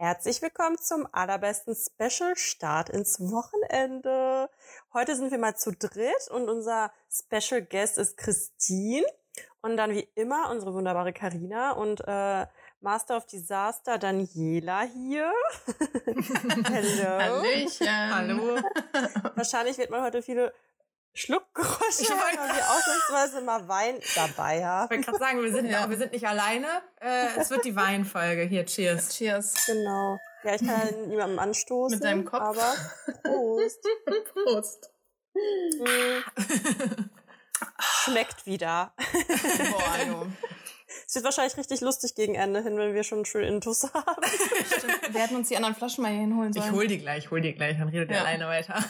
[0.00, 4.48] Herzlich willkommen zum allerbesten Special Start ins Wochenende.
[4.94, 9.04] Heute sind wir mal zu dritt und unser Special Guest ist Christine
[9.60, 12.46] und dann wie immer unsere wunderbare Karina und äh,
[12.80, 15.32] Master of Disaster Daniela hier.
[16.70, 17.42] Hello.
[17.42, 18.14] Hallöchen.
[18.14, 18.60] Hallo.
[19.34, 20.54] Wahrscheinlich wird man heute viele
[21.14, 24.90] Schluckgeräusche, Ich wollte- weil wir ausnahmsweise mal Wein dabei Ich haben.
[24.90, 25.90] wollte gerade sagen, wir sind, Ja.
[25.90, 26.66] wir sind nicht alleine.
[27.00, 28.42] Äh, es wird die Weinfolge.
[28.42, 29.16] Hier, cheers.
[29.16, 29.66] Cheers.
[29.66, 30.18] Genau.
[30.44, 31.98] Ja, ich kann ja niemandem anstoßen.
[31.98, 32.40] Mit deinem Kopf.
[32.42, 32.74] Aber
[33.24, 33.84] Prost.
[34.34, 34.90] Prost.
[35.34, 36.22] Mm.
[38.04, 38.92] Schmeckt wieder.
[38.96, 40.26] Boah.
[41.06, 44.22] Es wird wahrscheinlich richtig lustig gegen Ende hin, wenn wir schon schön Intus haben.
[45.10, 46.66] Wir hätten uns die anderen Flaschen mal hier hinholen sollen.
[46.66, 48.22] Ich hol die gleich, hol die gleich, dann redet ihr Ja.
[48.22, 48.82] alleine weiter.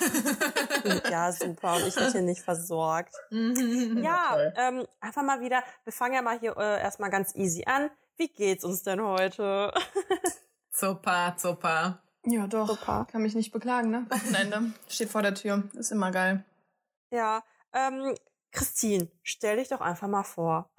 [1.10, 1.76] ja, super.
[1.76, 3.14] Und ich bin hier nicht versorgt.
[3.30, 4.52] Ja, toll.
[4.56, 5.62] ähm, einfach mal wieder.
[5.84, 7.90] Wir fangen ja mal hier äh, erstmal ganz easy an.
[8.16, 9.72] Wie geht's uns denn heute?
[10.72, 12.02] super, super.
[12.24, 12.68] ja, doch.
[12.68, 13.06] Super.
[13.10, 14.06] Kann mich nicht beklagen, ne?
[14.08, 14.72] Wochenende.
[14.88, 15.64] Steht vor der Tür.
[15.74, 16.44] Ist immer geil.
[17.10, 18.14] Ja, ähm,
[18.58, 20.68] Christine, stell dich doch einfach mal vor.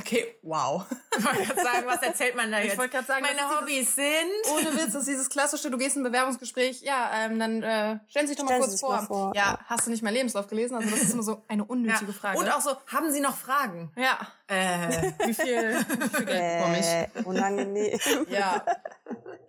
[0.00, 0.84] Okay, wow.
[1.16, 2.78] Ich wollte gerade sagen, was erzählt man da Ich jetzt?
[2.78, 4.06] wollte gerade sagen, Meine Hobbys sind...
[4.52, 7.98] Ohne Witz, das ist dieses klassische, du gehst in ein Bewerbungsgespräch, ja, ähm, dann äh,
[8.08, 8.96] stellen Sie sich doch mal Stellen kurz vor.
[8.96, 9.58] mal vor, Ja, ja.
[9.66, 10.74] hast du nicht mein Lebenslauf gelesen?
[10.74, 12.18] Also das ist immer so eine unnötige Ja.
[12.18, 12.38] Frage.
[12.38, 13.90] Und auch so, haben Sie noch Fragen?
[13.96, 16.86] ja, Äh, wie viel, wie viel Geld bekomme ich?
[16.86, 17.98] Äh, unangenehm.
[18.28, 18.64] Ja.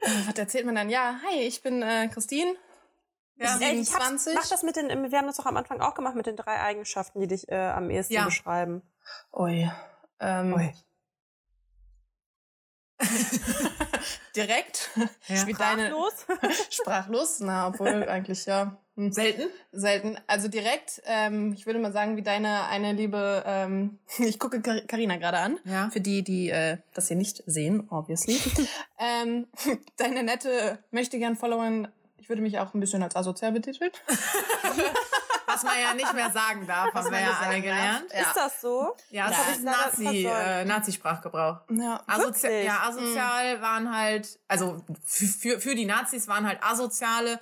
[0.27, 0.89] Was erzählt man dann?
[0.89, 2.55] Ja, hi, ich bin äh, Christine.
[3.39, 3.45] Ja.
[3.71, 4.33] Ich hab's, 27.
[4.35, 6.59] mach das mit den, wir haben das doch am Anfang auch gemacht mit den drei
[6.59, 8.25] Eigenschaften, die dich äh, am ehesten Ja.
[8.25, 8.81] beschreiben.
[9.33, 9.69] Ui.
[10.19, 10.73] Ähm, Ui.
[14.35, 14.89] direkt.
[15.27, 15.45] Ja.
[15.45, 16.13] Deine Sprachlos?
[16.69, 17.39] sprachlos.
[17.39, 18.77] Na, obwohl eigentlich ja.
[18.95, 19.11] Hm.
[19.13, 19.43] Selten?
[19.71, 20.17] Selten.
[20.27, 24.81] Also direkt, ähm, ich würde mal sagen, wie deine eine liebe, ähm, ich gucke Kar-
[24.81, 25.57] Carina gerade an.
[25.63, 25.89] Ja.
[25.89, 28.37] Für die, die äh, das hier nicht sehen, obviously.
[28.99, 29.47] ähm,
[29.95, 31.87] deine nette möchte gern Followerin,
[32.19, 33.91] ich würde mich auch ein bisschen als asozial betiteln.
[35.47, 38.05] Was man ja nicht mehr sagen darf, haben wir man ja alle gelernt.
[38.13, 38.19] Ja.
[38.19, 38.95] Ist das so?
[39.09, 41.61] Ja, Das ist ich Nazi, äh, Nazi-Sprachgebrauch.
[41.71, 42.03] Ja.
[42.05, 42.65] Asozi Wirklich?
[42.65, 47.39] ja, asozial waren halt, also für, für, die Nazis waren halt Asoziale,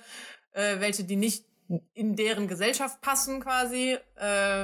[0.52, 1.44] äh, welche, die nicht
[1.92, 3.98] in deren Gesellschaft passen quasi.
[4.16, 4.62] Äh,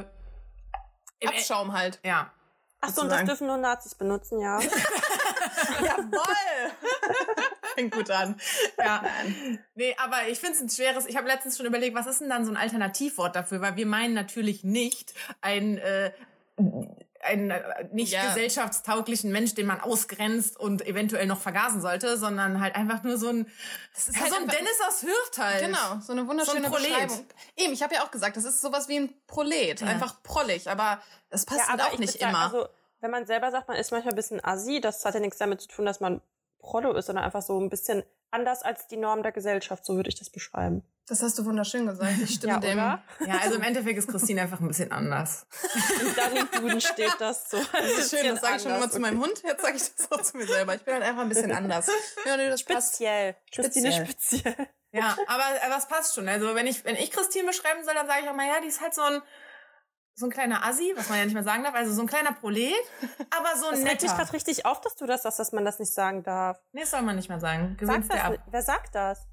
[1.20, 2.00] im Abschaum halt.
[2.02, 2.32] Ja.
[2.80, 4.58] Ach so, und das dürfen nur Nazis benutzen, ja.
[5.82, 6.72] Jawoll!
[7.74, 8.40] Fängt gut an.
[8.78, 9.02] Ja.
[9.74, 12.28] Nee, aber ich finde es ein schweres, ich habe letztens schon überlegt, was ist denn
[12.28, 13.60] dann so ein Alternativwort dafür?
[13.60, 16.12] Weil wir meinen natürlich nicht ein, äh,
[17.22, 18.26] einen äh, nicht Ja.
[18.26, 23.28] gesellschaftstauglichen Mensch, den man ausgrenzt und eventuell noch vergasen sollte, sondern halt einfach nur so
[23.30, 23.50] ein,
[23.94, 25.64] Das ist ja, halt so ein Dennis aus Hürth halt.
[25.64, 26.90] Genau, so eine wunderschöne So ein Prolet.
[26.92, 27.26] Beschreibung.
[27.56, 31.02] Eben, ich habe ja auch gesagt, das ist sowas wie ein Prolet, einfach prollig, aber
[31.30, 32.44] das passt halt auch ich nicht würd sagen, immer.
[32.44, 32.68] Also,
[33.00, 35.60] wenn man selber sagt, man ist manchmal ein bisschen assi, das hat ja nichts damit
[35.60, 36.20] zu tun, dass man
[36.64, 40.08] Prollo ist, sondern einfach so ein bisschen anders als die Norm der Gesellschaft, so würde
[40.08, 40.82] ich das beschreiben.
[41.06, 42.14] das hast du wunderschön gesagt.
[42.22, 42.72] Ich stimme Ja, dem.
[42.78, 43.02] oder?
[43.26, 45.46] Ja, also im Endeffekt ist Christine einfach ein bisschen anders.
[46.04, 47.58] Und dann im Duden steht das so.
[47.72, 49.40] Das ist schön, das sage ich schon immer zu meinem Hund.
[49.44, 50.74] Jetzt sage ich das auch zu mir selber.
[50.74, 51.88] Ich bin halt einfach ein bisschen anders.
[52.26, 52.94] Ja, nee, das passt.
[52.96, 53.36] Speziell.
[53.52, 54.40] Christine Speziell.
[54.52, 54.66] speziell.
[54.90, 56.28] Ja, aber, aber es passt schon.
[56.28, 58.68] Also wenn ich, wenn ich Christine beschreiben soll, dann sage ich auch mal, ja, die
[58.68, 59.22] ist halt so ein,
[60.16, 62.32] so ein kleiner Assi, was man ja nicht mehr sagen darf, also so ein kleiner
[62.32, 62.72] Prolet,
[63.30, 64.16] aber so ein Das dich netter.
[64.16, 66.60] gerade richtig auf, dass du das sagst, dass man das nicht sagen darf.
[66.72, 67.76] Nee, das soll man nicht mehr sagen.
[67.80, 68.34] Sag das ab.
[68.50, 69.26] Wer sagt das?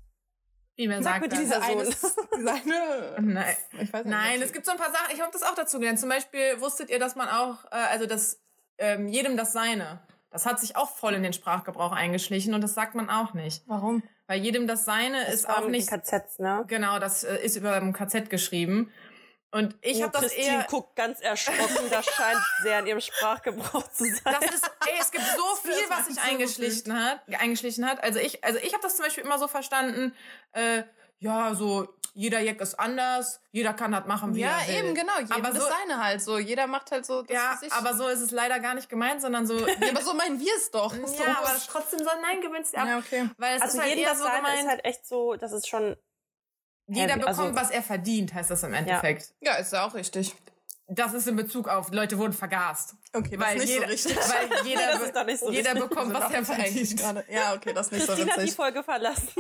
[0.75, 1.40] Wie man Sag sagt das.
[1.40, 1.84] diese eine,
[2.38, 4.12] diese eine, Nein, ich weiß nicht.
[4.12, 6.00] Nein es gibt so ein paar Sachen, ich habe das auch dazu gelernt.
[6.00, 8.42] Zum Beispiel wusstet ihr, dass man auch, äh, also dass
[8.78, 12.74] ähm, jedem das Seine, das hat sich auch voll in den Sprachgebrauch eingeschlichen und das
[12.74, 13.63] sagt man auch nicht.
[13.68, 14.02] Warum?
[14.28, 16.63] Weil jedem das Seine ist war auch nicht, KZs, ne?
[16.68, 18.92] genau, das äh, ist über dem KZ geschrieben.
[19.51, 20.63] Und ich Oh, habe das Christine eher...
[20.69, 24.22] guckt ganz erschrocken, das scheint sehr in ihrem Sprachgebrauch zu sein.
[24.39, 28.01] Das ist, ey, es gibt so viel, was sich so eingeschlichen hat, eingeschlichen hat.
[28.03, 30.16] Also ich, also ich habe das zum Beispiel immer so verstanden,
[30.53, 30.84] äh,
[31.19, 34.75] ja, so jeder Jack ist anders, jeder kann das machen, wie Ja, er will.
[34.85, 35.17] eben, genau.
[35.19, 36.38] Jedem Aber das so- seine halt so.
[36.39, 37.73] Jeder macht halt so das Ja, für sich.
[37.73, 39.57] aber so ist es leider gar nicht gemeint, sondern so.
[39.68, 40.94] ja, aber so meinen wir es doch.
[40.94, 41.23] So.
[41.23, 42.88] ja, aber trotzdem so, nein, gewinnst du ab.
[42.88, 43.29] Ja, okay.
[43.38, 45.68] Weil es also ist halt eher das so gemeint, ist halt echt so, das ist
[45.69, 45.95] schon
[46.95, 47.19] jeder heavy.
[47.21, 49.29] bekommt, Also- was er verdient, heißt das im Endeffekt.
[49.41, 50.33] Ja, ist ja auch richtig.
[50.93, 52.95] Das ist in Bezug auf, Leute wurden vergast.
[53.13, 54.17] Okay, Weil nicht jeder, so richtig.
[54.17, 55.89] weil jeder, das ist doch nicht so jeder richtig.
[55.89, 56.97] bekommt, was er verdient.
[56.97, 57.23] gerade.
[57.29, 58.51] Ja, okay, das ist nicht so Christine hat die.
[58.51, 59.29] Folge verlassen.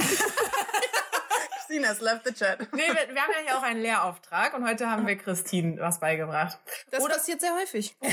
[1.71, 2.59] Christine has left the chat.
[2.73, 5.99] Nee, wir, wir haben ja hier auch einen Lehrauftrag und heute haben wir Christine was
[6.01, 6.59] beigebracht.
[6.91, 7.95] Das passiert sehr häufig.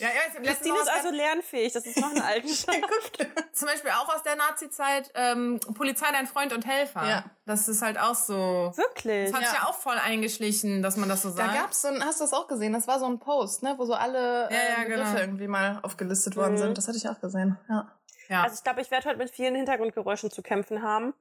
[0.00, 3.18] Ja, ja, Christine ist also lernfähig, das ist noch eine Eigenschaft.
[3.52, 7.06] zum Beispiel auch aus der Nazi-Zeit ähm, Polizei dein Freund und Helfer.
[7.06, 7.24] Ja.
[7.44, 8.72] Das ist halt auch so.
[8.74, 9.30] Wirklich?
[9.30, 9.60] Das hat sich Ja.
[9.64, 11.54] ja auch voll eingeschlichen, dass man das so Da sagt.
[11.54, 12.72] gab's so ein, hast du das auch gesehen?
[12.72, 15.20] Das war so ein Post, ne, wo so alle Ja, ja, äh, Begriffe genau.
[15.20, 16.58] irgendwie mal aufgelistet worden Mhm.
[16.58, 16.78] sind.
[16.78, 17.58] Das hatte ich auch gesehen.
[17.68, 17.92] Ja.
[18.28, 18.42] Ja.
[18.44, 21.14] Also ich glaube, ich werde heute mit vielen Hintergrundgeräuschen zu kämpfen haben,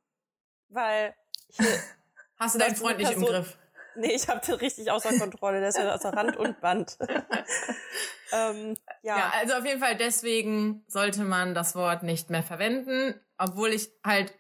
[0.70, 1.14] weil
[1.50, 1.66] hier,
[2.40, 3.58] Hast du deinen Freund nicht im Griff?
[3.96, 6.98] nee, ich habe den richtig außer Kontrolle, der ist ja außer Rand und Band.
[8.32, 9.18] ähm, ja.
[9.18, 9.34] Ja.
[9.40, 14.34] also auf jeden Fall deswegen sollte man das Wort nicht mehr verwenden, obwohl ich halt,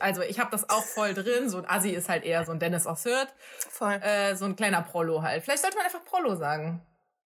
[0.00, 1.48] also ich habe das auch voll drin.
[1.48, 3.28] So ein Assi ist halt eher so ein Dennis aus Hürth,
[3.70, 3.92] Voll.
[3.94, 5.44] äh, so ein kleiner Prollo halt.
[5.44, 6.84] Vielleicht sollte man einfach Prollo sagen.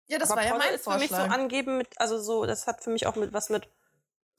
[0.07, 1.33] ja, das Aber war ja Prolle mein ist für mich so Vorschlag.
[1.33, 3.69] angeben mit, also so, das hat für mich auch mit was mit,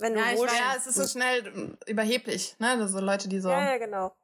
[0.01, 0.59] wenn du Ja, ich weiß.
[0.59, 2.77] ja, es ist so schnell überheblich, ne?
[2.79, 3.51] Das sind Leute, die so.
[3.51, 4.15] ja, ja, genau.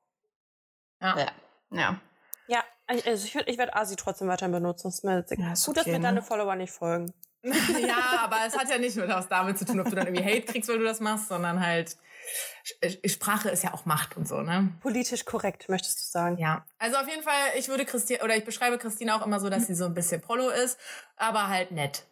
[1.01, 1.19] Ja.
[1.19, 1.33] Ja.
[1.71, 2.01] ja.
[2.49, 4.89] Ja, also ich, würd- ich werde Asi trotzdem weiterhin benutzen.
[4.89, 6.23] Ist mir Ja, ist gut, dass okay, mir deine ne?
[6.23, 7.13] Follower nicht folgen.
[7.43, 10.25] ja, aber es hat ja nicht nur was damit zu tun, ob du dann irgendwie
[10.25, 11.97] Hate kriegst, weil du das machst, sondern halt
[13.07, 14.73] Sprache ist ja auch Macht und so, ne?
[14.81, 16.39] Politisch korrekt, möchtest du sagen.
[16.39, 19.49] Ja, also auf jeden Fall, ich würde Christine, oder ich beschreibe Christine auch immer so,
[19.49, 20.79] dass sie so ein bisschen Prollo ist,
[21.17, 22.05] aber halt nett.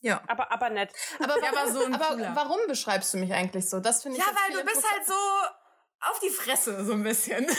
[0.00, 0.22] Ja.
[0.26, 0.92] Aber, aber nett.
[1.18, 3.80] Aber, Ja, aber so ein aber warum beschreibst du mich eigentlich so?
[3.80, 5.14] Das finde ich Ja, weil du bist halt so
[6.00, 7.46] auf die Fresse, so ein bisschen.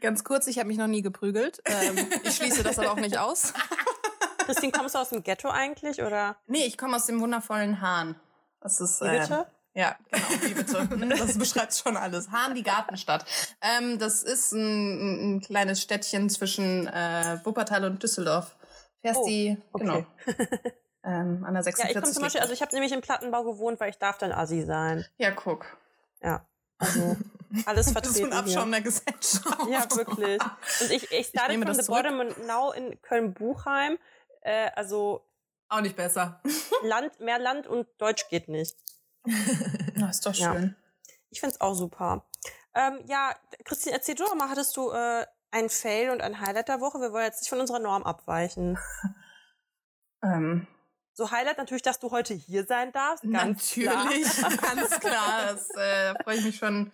[0.00, 1.60] Ganz kurz, ich habe mich noch nie geprügelt.
[1.64, 3.52] Ähm, ich schließe das aber auch nicht aus.
[4.44, 6.36] Christine, kommst du aus dem Ghetto eigentlich, oder?
[6.46, 8.20] Nee, ich komme aus dem wundervollen Hahn.
[8.60, 9.00] Das ist.
[9.00, 9.46] Wie bitte?
[9.74, 10.88] Ja, genau, wie bitte.
[11.18, 12.30] Das beschreibt schon alles.
[12.30, 13.24] Hahn, die Gartenstadt.
[13.60, 18.56] Ähm, das ist ein, ein kleines Städtchen zwischen äh, Wuppertal und Düsseldorf.
[19.02, 19.96] Fährst Oh, die, genau.
[19.98, 20.06] okay.
[21.04, 21.94] ähm, an der Ja, ich 46.
[22.02, 24.62] komme zum Beispiel, also ich habe nämlich im Plattenbau gewohnt, weil ich darf dann Asi
[24.64, 25.04] sein.
[25.18, 25.66] ja, guck.
[26.22, 26.46] Ja.
[26.78, 27.16] Also
[27.66, 29.66] alles Das ist ein vertreten Abschaum der Gesellschaft.
[29.70, 30.40] Ja, wirklich.
[30.80, 33.98] Und ich, ich started nehme from the bottom and now in Köln-Buchheim.
[34.42, 35.24] Äh, also
[35.68, 36.40] Auch nicht besser.
[36.82, 38.76] Land, mehr Land und Deutsch geht nicht.
[39.98, 40.52] Das ist doch Ja.
[40.52, 40.76] schön.
[41.30, 42.24] Ich find's auch super.
[42.74, 43.34] Ähm, ja,
[43.64, 47.00] Christine, erzähl doch mal, hattest du äh, ein Fail und ein Highlight der Woche?
[47.00, 48.78] Wir wollen jetzt nicht von unserer Norm abweichen.
[50.22, 50.66] Ähm,
[51.12, 53.22] So Highlight natürlich, dass du heute hier sein darfst.
[53.30, 54.04] Ganz klar.
[54.04, 54.26] natürlich,
[54.62, 55.46] ganz klar.
[55.52, 56.90] Das, äh, da freue ich mich schon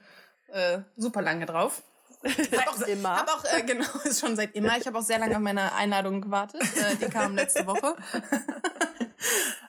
[0.49, 1.83] äh, super lange drauf.
[2.23, 3.17] Seit auch, immer.
[3.17, 4.77] Hab auch, äh, genau, ist schon seit immer.
[4.77, 6.63] Ich habe auch sehr lange auf meine Einladung gewartet.
[6.77, 7.97] Äh, die kam letzte Woche.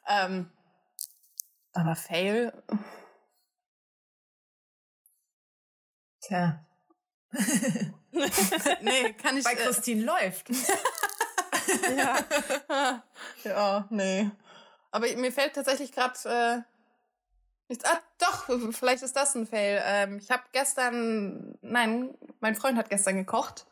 [0.07, 0.51] ähm,
[1.73, 2.53] aber Fail.
[6.21, 6.65] Tja.
[8.81, 9.43] Nee, kann ich.
[9.43, 10.47] Bei äh, Christine läuft.
[11.97, 12.17] ja.
[13.43, 14.29] ja, nee.
[14.91, 16.61] Aber mir fällt tatsächlich gerade äh,
[17.67, 17.85] nichts.
[17.85, 19.81] Ah, doch, vielleicht ist das ein Fail.
[19.85, 23.65] Ähm, ich habe gestern, nein, mein Freund hat gestern gekocht.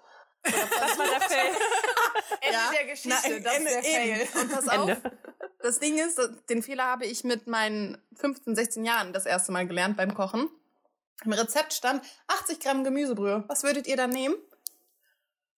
[0.44, 1.52] Das war der Fail.
[2.42, 2.72] Ende Ja.
[2.74, 4.22] der Geschichte, Nein, das ist Ende- der Fail.
[4.22, 4.40] eben.
[4.40, 4.94] Und pass Ende.
[4.94, 5.12] auf,
[5.60, 9.68] das Ding ist, den Fehler habe ich mit meinen 15, 16 Jahren das erste Mal
[9.68, 10.50] gelernt beim Kochen.
[11.26, 13.44] Im Rezept stand 80 Gramm Gemüsebrühe.
[13.48, 14.36] Was würdet ihr dann nehmen?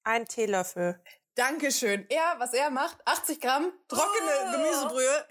[0.03, 0.99] Ein Teelöffel.
[1.35, 2.05] Dankeschön.
[2.09, 4.51] Er, was er macht, 80 Gramm trockene Oh.
[4.51, 5.25] Gemüsebrühe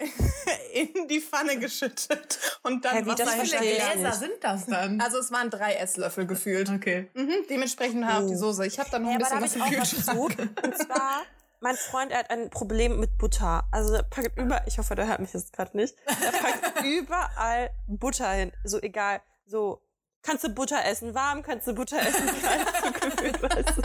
[0.73, 3.95] in die Pfanne geschüttet und dann wie, Wasser das Wie viele verstehe ich hinterher.
[3.95, 4.03] nicht.
[4.03, 4.99] Gläser sind das dann?
[4.99, 6.69] Also es waren drei Esslöffel gefühlt.
[6.69, 7.09] okay.
[7.13, 8.35] Mhm, dementsprechend die Oh.
[8.35, 8.65] Soße.
[8.65, 10.59] Ich habe dann noch Ja, ein da bisschen habe was ich im auch was Kühlschrank.
[10.59, 10.67] zu.
[10.67, 11.21] Und zwar,
[11.61, 13.63] mein Freund, er hat ein Problem mit Butter.
[13.71, 15.95] Also er packt über, ich hoffe, der hört mich jetzt gerade nicht.
[16.07, 18.51] Er packt überall Butter hin.
[18.65, 19.21] So egal.
[19.45, 19.81] So,
[20.23, 23.81] kannst du Butter essen warm, kannst du Butter essen kalt, so gefühlt, weißt du.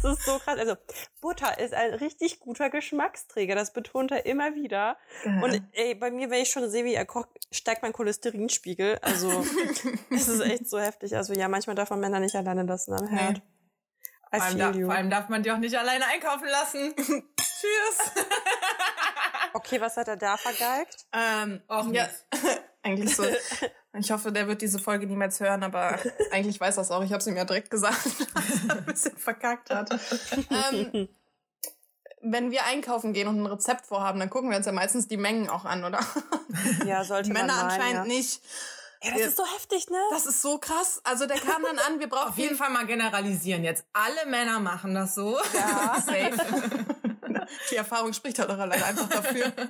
[0.00, 0.58] Das ist so krass.
[0.58, 0.76] Also,
[1.20, 3.54] Butter ist ein richtig guter Geschmacksträger.
[3.54, 4.96] Das betont er immer wieder.
[5.24, 8.98] Und ey, bei mir, wenn ich schon sehe, wie er kocht, steigt mein Cholesterinspiegel.
[9.02, 9.30] Also,
[10.10, 11.16] es ist echt so heftig.
[11.16, 13.38] Also, ja, manchmal darf man Männer nicht alleine lassen am Herd.
[14.34, 14.86] I Vor allem, feel da, you.
[14.86, 16.94] vor allem darf man die auch nicht alleine einkaufen lassen.
[16.96, 18.24] Tschüss.
[19.54, 21.06] Okay, was hat er da vergeigt?
[21.12, 22.26] Ähm, Auch ja, nichts.
[22.82, 23.24] eigentlich so.
[23.98, 25.98] Ich hoffe, der wird diese Folge niemals hören, aber
[26.32, 27.02] eigentlich weiß das auch.
[27.02, 29.90] Ich habe es ihm ja direkt gesagt, dass er ein bisschen verkackt hat.
[30.50, 31.08] Ähm,
[32.22, 35.16] wenn wir einkaufen gehen und ein Rezept vorhaben, dann gucken wir uns ja meistens die
[35.16, 36.00] Mengen auch an, oder?
[36.86, 38.14] Ja, sollte Männer man meinen, anscheinend ja.
[38.14, 38.42] nicht.
[39.02, 39.98] Ja, das ist so heftig, ne?
[40.10, 41.00] Das ist so krass.
[41.02, 43.84] Also der kam dann an, wir brauchen Auf jeden Fall mal generalisieren jetzt.
[43.92, 45.38] Alle Männer machen das so.
[45.54, 46.00] Ja.
[46.00, 46.36] Safe.
[47.70, 49.52] Die Erfahrung spricht halt auch allein einfach dafür.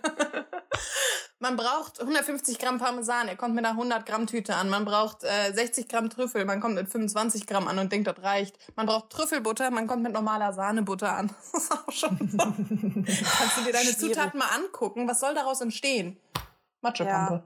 [1.42, 4.68] Man braucht 150 Gramm Parmesan, er kommt mit einer 100 Gramm Tüte an.
[4.68, 8.22] Man braucht äh, 60 Gramm Trüffel, man kommt mit 25 Gramm an und denkt, das
[8.22, 8.56] reicht.
[8.76, 11.30] Man braucht Trüffelbutter, man kommt mit normaler Sahnebutter an.
[11.52, 13.98] Das ist auch schon Kannst du dir deine Schwierig.
[13.98, 15.08] Zutaten mal angucken?
[15.08, 16.16] Was soll daraus entstehen?
[16.80, 17.42] Matschepampe.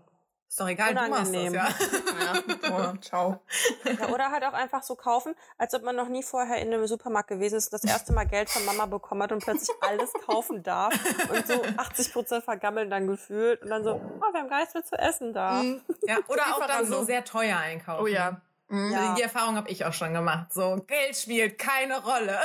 [0.48, 1.54] Ist doch egal, du machst das, Unangenehm.
[1.54, 1.68] ja.
[2.16, 2.92] Ja.
[2.94, 3.40] Oh, ciao.
[3.84, 6.86] Ja, oder halt auch einfach so kaufen, als ob man noch nie vorher in einem
[6.86, 10.12] Supermarkt gewesen ist und das erste Mal Geld von Mama bekommen hat und plötzlich alles
[10.24, 10.94] kaufen darf
[11.30, 14.74] und so 80 Prozent vergammeln dann gefühlt und dann so, oh, wir haben gar nichts
[14.74, 15.62] mehr zu essen da.
[15.62, 15.82] Mhm.
[16.02, 16.16] ja.
[16.28, 16.98] Oder auch dann Lieferando.
[16.98, 18.02] so sehr teuer einkaufen.
[18.02, 18.40] Oh ja.
[18.68, 18.92] Mhm.
[18.92, 19.14] Ja.
[19.14, 20.52] Die Erfahrung habe ich auch schon gemacht.
[20.52, 22.38] So, Geld spielt keine Rolle.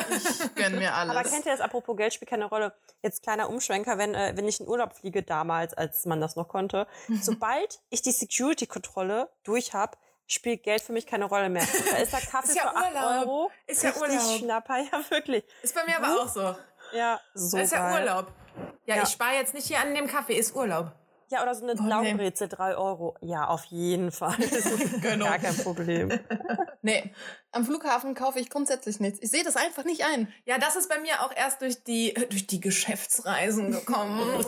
[0.55, 1.15] Gönn mir alles.
[1.15, 4.47] Aber kennt ihr das, apropos Geld spielt keine Rolle, jetzt kleiner Umschwenker, wenn, äh, wenn
[4.47, 6.85] ich in Urlaub fliege damals, als man das noch konnte,
[7.21, 9.97] sobald ich die Security-Kontrolle durch habe,
[10.27, 11.65] spielt Geld für mich keine Rolle mehr.
[11.91, 13.27] Da ist der Kaffee Ist ja für 8 Urlaub.
[13.27, 13.51] Euro.
[13.67, 14.37] Ist ja Urlaub.
[14.37, 15.43] Schnapper, ja wirklich.
[15.61, 16.55] Ist bei mir aber auch so.
[16.93, 18.01] Ja, so Das ist ja geil.
[18.07, 18.27] Urlaub.
[18.85, 19.03] Ja, Ja.
[19.03, 20.91] ich spare jetzt nicht hier an dem Kaffee, ist Urlaub.
[21.31, 21.88] Ja, oder so eine nee.
[21.89, 23.15] Laugenbrezel, 3 Euro.
[23.21, 24.35] Ja, auf jeden Fall.
[24.38, 25.29] Das ist Gönnung.
[25.29, 26.11] gar kein Problem.
[26.83, 27.13] Nee,
[27.53, 29.20] am Flughafen kaufe ich grundsätzlich nichts.
[29.22, 30.31] Ich sehe das einfach nicht ein.
[30.46, 34.22] Ja, das ist bei mir auch erst durch die, durch die Geschäftsreisen gekommen.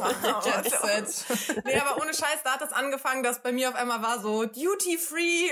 [1.66, 4.46] Nee, aber ohne Scheiß, da hat das angefangen, dass bei mir auf einmal war so
[4.46, 5.50] Duty Free,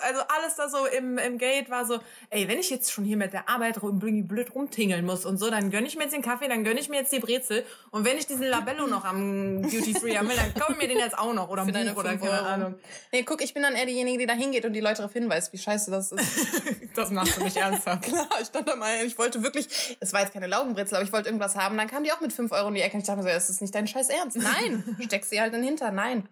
[0.00, 3.16] also alles da so im, im Gate war so, ey, wenn ich jetzt schon hier
[3.16, 6.14] mit der Arbeit rum, irgendwie blöd rumtingeln muss und so, dann gönn ich mir jetzt
[6.14, 9.04] den Kaffee, dann gönn ich mir jetzt die Brezel und wenn ich diesen Labello noch
[9.04, 11.72] am Duty Free haben will, dann kaufe ich mir den jetzt auch noch oder Für
[11.72, 12.42] Buch oder keine.
[12.42, 12.74] Ahnung.
[13.12, 15.52] Nee, guck, ich bin dann eher diejenige, die da hingeht und die Leute darauf hinweist,
[15.52, 16.24] wie scheiße das ist.
[16.94, 18.02] Das machst du nicht ernsthaft.
[18.02, 21.12] Klar, ich stand da mal, ich wollte wirklich, es war jetzt keine Laugenbrezel, aber ich
[21.12, 21.76] wollte irgendwas haben.
[21.76, 23.28] Dann kam die auch mit 5 Euro in die Ecke und ich dachte mir so,
[23.28, 24.36] das ist nicht dein Scheiß Ernst.
[24.36, 26.28] Nein, steck sie halt dann hinter, nein.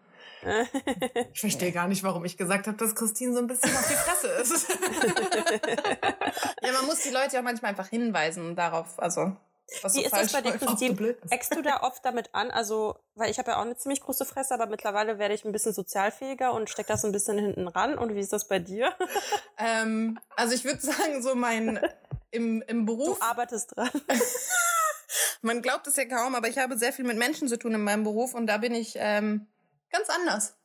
[1.32, 3.94] Ich verstehe gar nicht, warum ich gesagt habe, dass Christine so ein bisschen auf die
[3.94, 4.66] Fresse ist.
[6.64, 9.36] Ja, man muss die Leute ja manchmal einfach hinweisen darauf, also,
[9.82, 11.16] was Wie ist das bei dir, du Christine?
[11.30, 12.50] Eckst du da oft damit an?
[12.50, 15.52] Also, weil ich habe ja auch eine ziemlich große Fresse, aber mittlerweile werde ich ein
[15.52, 17.96] bisschen sozialfähiger und steck das ein bisschen hinten ran.
[17.96, 18.92] Und wie ist das bei dir?
[19.58, 21.78] Ähm, also ich würde sagen, so mein,
[22.30, 23.90] im, im Du Beruf, arbeitest dran.
[25.42, 27.84] man glaubt es ja kaum, aber ich habe sehr viel mit Menschen zu tun in
[27.84, 29.46] meinem Beruf und da bin ich, ähm,
[29.92, 30.56] ganz anders.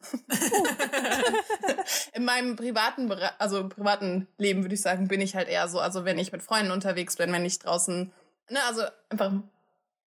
[2.14, 6.06] in meinem privaten, also privaten Leben würde ich sagen, bin ich halt eher so, also
[6.06, 8.12] wenn ich mit Freunden unterwegs bin, wenn ich draußen,
[8.50, 9.32] ne, also einfach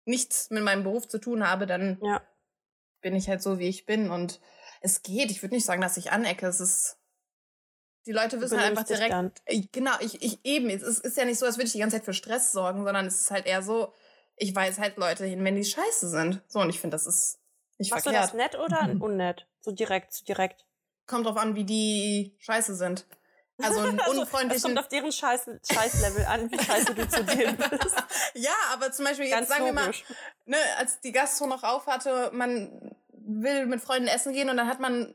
[0.04, 2.22] nichts mit meinem Beruf zu tun habe, dann Ja.
[3.00, 4.40] bin ich halt so, wie ich bin und
[4.80, 5.30] es geht.
[5.30, 6.46] Ich würde nicht sagen, dass ich anecke.
[6.46, 6.98] Es ist,
[8.06, 9.32] die Leute wissen halt einfach direkt, dann.
[9.46, 11.78] ich, genau, ich, ich eben, es ist, ist ja nicht so, als würde ich die
[11.78, 13.92] ganze Zeit für Stress sorgen, sondern es ist halt eher so,
[14.36, 16.42] ich weiß halt Leute hin, wenn die scheiße sind.
[16.48, 17.38] So, und ich finde, das ist
[17.78, 18.30] nicht Machst du verkehrt.
[18.30, 19.46] das nett oder unnett?
[19.60, 20.66] So direkt, so direkt.
[21.06, 23.06] Kommt drauf an, wie die scheiße sind.
[23.64, 24.62] Also einen Also, das unfreundlichen.
[24.62, 27.96] kommt auf deren Scheiß, Scheißlevel an, wie scheiße du zu denen bist.
[28.34, 30.04] ja, aber zum Beispiel, jetzt Ganz sagen wir mal, logisch.
[30.46, 34.68] ne, als die Gastro noch auf hatte, man will mit Freunden essen gehen und dann
[34.68, 35.14] hat man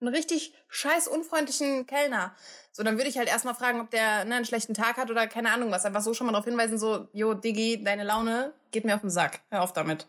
[0.00, 2.34] einen richtig scheiß unfreundlichen Kellner.
[2.72, 5.26] So, dann würde ich halt erstmal fragen, ob der ne, einen schlechten Tag hat oder
[5.26, 5.86] keine Ahnung was.
[5.86, 9.08] Einfach so schon mal darauf hinweisen, so, jo, Diggi, deine Laune geht mir auf den
[9.10, 9.40] Sack.
[9.48, 10.06] Hör auf damit.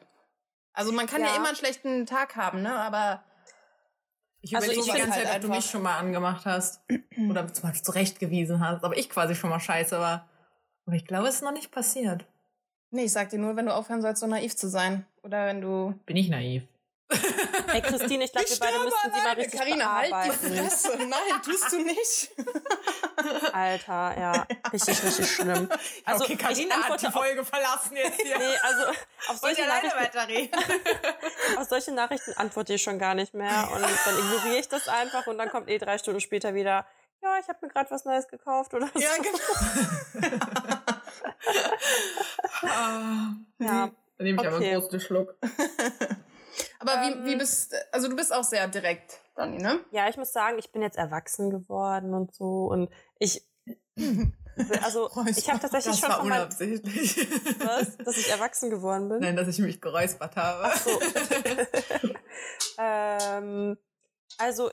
[0.74, 1.36] Also man kann ja, Ja.
[1.38, 2.76] immer einen schlechten Tag haben, ne?
[2.76, 3.24] Aber
[4.42, 6.46] Ich Also überlege ich die ganze find Zeit, halt ob du mich schon mal angemacht
[6.46, 6.82] hast.
[7.30, 8.84] Oder zum Beispiel zurechtgewiesen hast.
[8.84, 10.28] Aber ich quasi schon mal scheiße war.
[10.86, 12.26] Aber ich glaube, es ist noch nicht passiert.
[12.92, 15.06] nee, ich sag dir nur, wenn du aufhören sollst, so naiv zu sein.
[15.24, 15.94] Oder wenn du.
[16.06, 16.64] Bin ich naiv.
[17.10, 20.48] Ey, Christine, ich glaube, wir beide müssten sie mal richtig Carina, halt die.
[20.58, 20.98] Fresse.
[20.98, 22.32] Nein, tust du nicht.
[23.54, 24.48] Alter, ja.
[24.74, 25.70] Richtig, richtig schlimm.
[26.04, 28.38] Also, okay, ich Carina hat die Folge verlassen jetzt hier.
[28.38, 28.84] Nee, also
[29.30, 30.60] auf solche, Nachrichten, weiterreden?
[31.58, 33.70] auf solche Nachrichten antworte ich schon gar nicht mehr.
[33.74, 36.86] Und dann ignoriere ich das einfach und dann kommt eh drei Stunden später wieder,
[37.24, 39.00] ja, ich habe mir gerade was Neues gekauft oder so.
[39.00, 40.28] Ja, genau.
[42.64, 43.90] Ah, Ja.
[44.18, 44.72] Dann nehme ich aber Okay.
[44.72, 45.36] einen großen Schluck.
[46.80, 47.26] Aber Ähm.
[47.26, 49.80] wie, wie bist, also du bist auch sehr direkt, Dani, ne?
[49.92, 53.44] Ja, ich muss sagen, ich bin jetzt erwachsen geworden und so und ich
[54.84, 57.18] also ich habe tatsächlich das schon war von unabsichtlich.
[57.60, 59.20] was, dass ich erwachsen geworden bin.
[59.20, 60.72] Nein, dass ich mich geräuspert habe.
[60.78, 61.00] So.
[62.80, 63.78] ähm,
[64.38, 64.72] also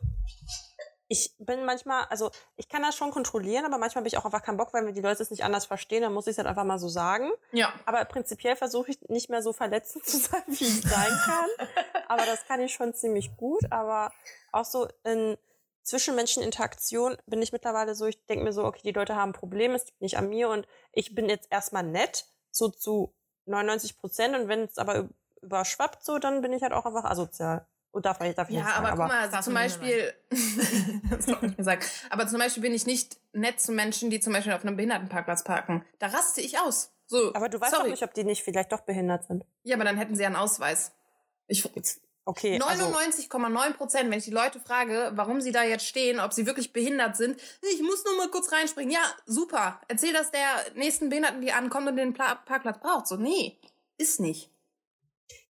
[1.15, 4.43] ich bin manchmal, also ich kann das schon kontrollieren, aber manchmal habe ich auch einfach
[4.43, 6.49] keinen Bock, weil mir die Leute es nicht anders verstehen, dann muss ich es halt
[6.49, 7.31] einfach mal so sagen.
[7.53, 7.73] Ja.
[7.87, 11.69] Aber prinzipiell versuche ich nicht mehr so verletzend zu sein, wie ich sein kann.
[12.09, 13.63] aber das kann ich schon ziemlich gut.
[13.71, 14.11] Aber
[14.51, 15.39] auch so in
[15.85, 19.73] Zwischenmenscheninteraktion bin ich mittlerweile so, ich denke mir so, okay, die Leute haben ein Problem,
[19.73, 23.15] es liegt nicht an mir und ich bin jetzt erstmal nett, so zu
[23.47, 24.35] 99 Prozent.
[24.35, 25.09] Und wenn es aber
[25.43, 27.69] überschwappt so, dann bin ich halt auch einfach asozial.
[27.95, 28.87] Und darf ich, darf ich Ja, nicht sagen.
[28.87, 30.13] aber guck mal, zum Beispiel,
[31.11, 34.19] das darf ich nicht sagen, aber zum Beispiel bin ich nicht nett zu Menschen, die
[34.19, 35.85] zum Beispiel auf einem Behindertenparkplatz parken.
[36.01, 36.91] Da raste ich aus.
[37.07, 37.85] So, aber du weißt sorry.
[37.85, 39.45] doch nicht, ob die nicht vielleicht doch behindert sind.
[39.63, 40.93] Ja, aber dann hätten sie ja einen Ausweis.
[41.47, 41.65] Ich,
[42.27, 46.33] Okay, also, 99,9 Prozent, wenn ich die Leute frage, warum sie da jetzt stehen, ob
[46.33, 48.91] sie wirklich behindert sind, ich muss nur mal kurz reinspringen.
[48.91, 49.79] Ja, super.
[49.89, 53.07] Erzähl das der nächsten Behinderten, die ankommt und den Pla Parkplatz braucht.
[53.07, 53.61] So, nee,
[53.99, 54.51] ist nicht.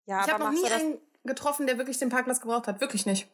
[0.04, 2.40] ja, ich habe aber noch machst nie du das, einen getroffen, der wirklich den Parkplatz
[2.40, 2.80] gebraucht hat.
[2.80, 3.28] Wirklich nicht.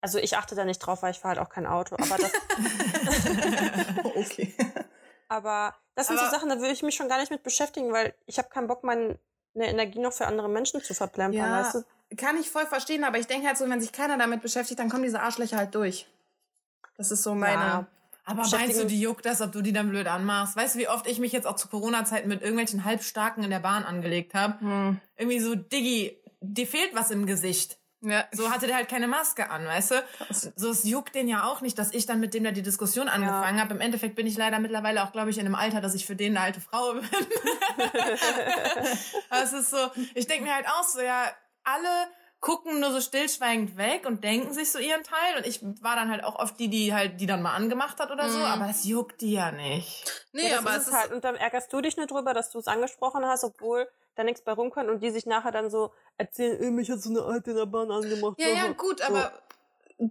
[0.00, 1.96] also ich achte da nicht drauf, weil ich fahre halt auch kein Auto.
[1.96, 2.32] Aber das,
[4.16, 4.54] okay.
[5.28, 7.92] Aber das sind Aber- so Sachen, da würde ich mich schon gar nicht mit beschäftigen,
[7.92, 9.18] weil ich habe keinen Bock, meine
[9.54, 12.16] Energie noch für andere Menschen zu verplempern, Ja, weißt du?
[12.16, 14.90] kann ich voll verstehen, aber ich denke halt so, wenn sich keiner damit beschäftigt, dann
[14.90, 16.06] kommen diese Arschlöcher halt durch.
[16.98, 17.54] Das ist so meine.
[17.62, 17.86] Ja.
[18.24, 20.54] Aber meinst du, die juckt das, ob du die dann blöd anmachst?
[20.54, 23.58] Weißt du, wie oft ich mich jetzt auch zu Corona-Zeiten mit irgendwelchen Halbstarken in der
[23.60, 24.60] Bahn angelegt habe?
[24.60, 25.00] Hm.
[25.16, 27.78] Irgendwie so, Diggi, dir fehlt was im Gesicht.
[28.04, 28.24] Ja.
[28.32, 30.04] So hatte der halt keine Maske an, weißt du?
[30.56, 33.08] So, es juckt den ja auch nicht, dass ich dann mit dem da die Diskussion
[33.08, 33.74] angefangen habe.
[33.74, 36.16] Im Endeffekt bin ich leider mittlerweile auch, glaube ich, in einem Alter, dass ich für
[36.16, 37.04] den eine alte Frau bin.
[39.30, 39.78] Aber es ist so,
[40.14, 41.30] ich denke mir halt auch so, ja,
[41.62, 42.08] alle
[42.42, 45.38] gucken nur so stillschweigend weg und denken sich so ihren Teil.
[45.38, 48.10] Und ich war dann halt auch oft die, die halt, die dann mal angemacht hat
[48.10, 48.44] oder so, Mhm.
[48.44, 50.26] aber das juckt die ja nicht.
[50.32, 51.12] Nee, ja, aber ist es es ist halt.
[51.12, 54.42] Und dann ärgerst du dich nur drüber, dass du es angesprochen hast, obwohl da nichts
[54.42, 57.52] bei rumkommt und die sich nachher dann so erzählen, "Ey, mich hat so eine Alte
[57.52, 58.38] in der Bahn angemacht.
[58.38, 58.74] Ja, ja, So.
[58.74, 59.32] gut, aber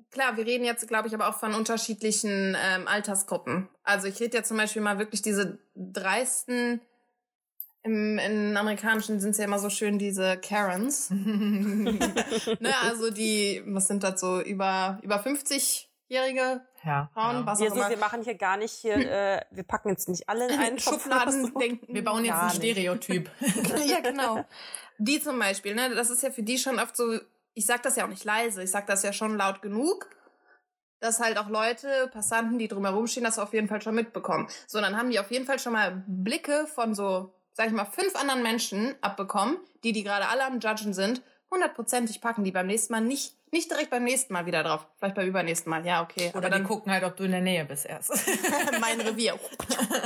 [0.09, 3.67] klar, wir reden jetzt, glaube ich, aber auch von unterschiedlichen ähm, Altersgruppen.
[3.83, 6.79] Also ich rede ja zum Beispiel mal wirklich diese dreisten,
[7.83, 11.09] im, in amerikanischen sind es ja immer so schön diese Karens.
[11.09, 11.99] ne,
[12.83, 17.09] also die, was sind das so, über, über 50-jährige Ja.
[17.13, 20.29] Frauen, was Wir, so, wir machen hier gar nicht hier, äh, wir packen jetzt nicht
[20.29, 21.59] alle in einen Schubladen so.
[21.59, 21.93] denken.
[21.93, 22.49] Wir bauen jetzt ein.
[22.51, 23.29] Stereotyp.
[23.85, 24.45] ja, genau.
[24.99, 27.19] Die zum Beispiel, ne, das ist ja für die schon oft so,
[27.55, 30.07] ich sag das ja auch nicht leise, ich sag das ja schon laut genug,
[30.99, 34.47] dass halt auch Leute, Passanten, die drumherum stehen, das auf jeden Fall schon mitbekommen.
[34.67, 37.85] So, dann haben die auf jeden Fall schon mal Blicke von so, sag ich mal,
[37.85, 41.21] fünf anderen Menschen abbekommen, die, die gerade alle am Judgen sind.
[41.51, 44.87] Hundertprozentig packen die beim nächsten Mal nicht, nicht direkt beim nächsten Mal wieder drauf.
[44.97, 46.29] Vielleicht beim übernächsten Mal, ja, okay.
[46.29, 48.09] Oder Aber die dann gucken halt, ob du in der Nähe bist erst.
[48.81, 49.37] mein Revier.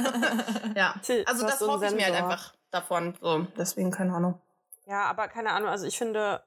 [0.75, 0.95] ja,
[1.25, 3.13] also das so hoffe ich mir halt einfach davon.
[3.21, 4.37] So, deswegen keine Ahnung.
[4.85, 6.43] Ja, aber keine Ahnung, also ich finde,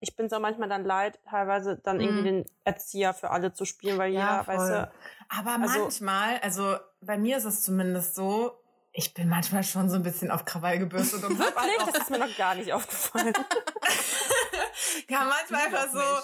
[0.00, 2.24] ich bin es auch manchmal dann leid, teilweise dann irgendwie Mhm.
[2.24, 4.70] den Erzieher für alle zu spielen, weil Ja, jeder, weißt voll.
[4.82, 4.90] du,
[5.38, 8.59] Aber Also- manchmal, also bei mir ist es zumindest so,
[8.92, 11.80] ich bin manchmal schon so ein bisschen auf Krawall gebürstet und halt Wirklich?
[11.80, 13.32] auch, Das ist mir noch gar nicht aufgefallen.
[15.08, 16.22] ja, manchmal einfach so, nicht.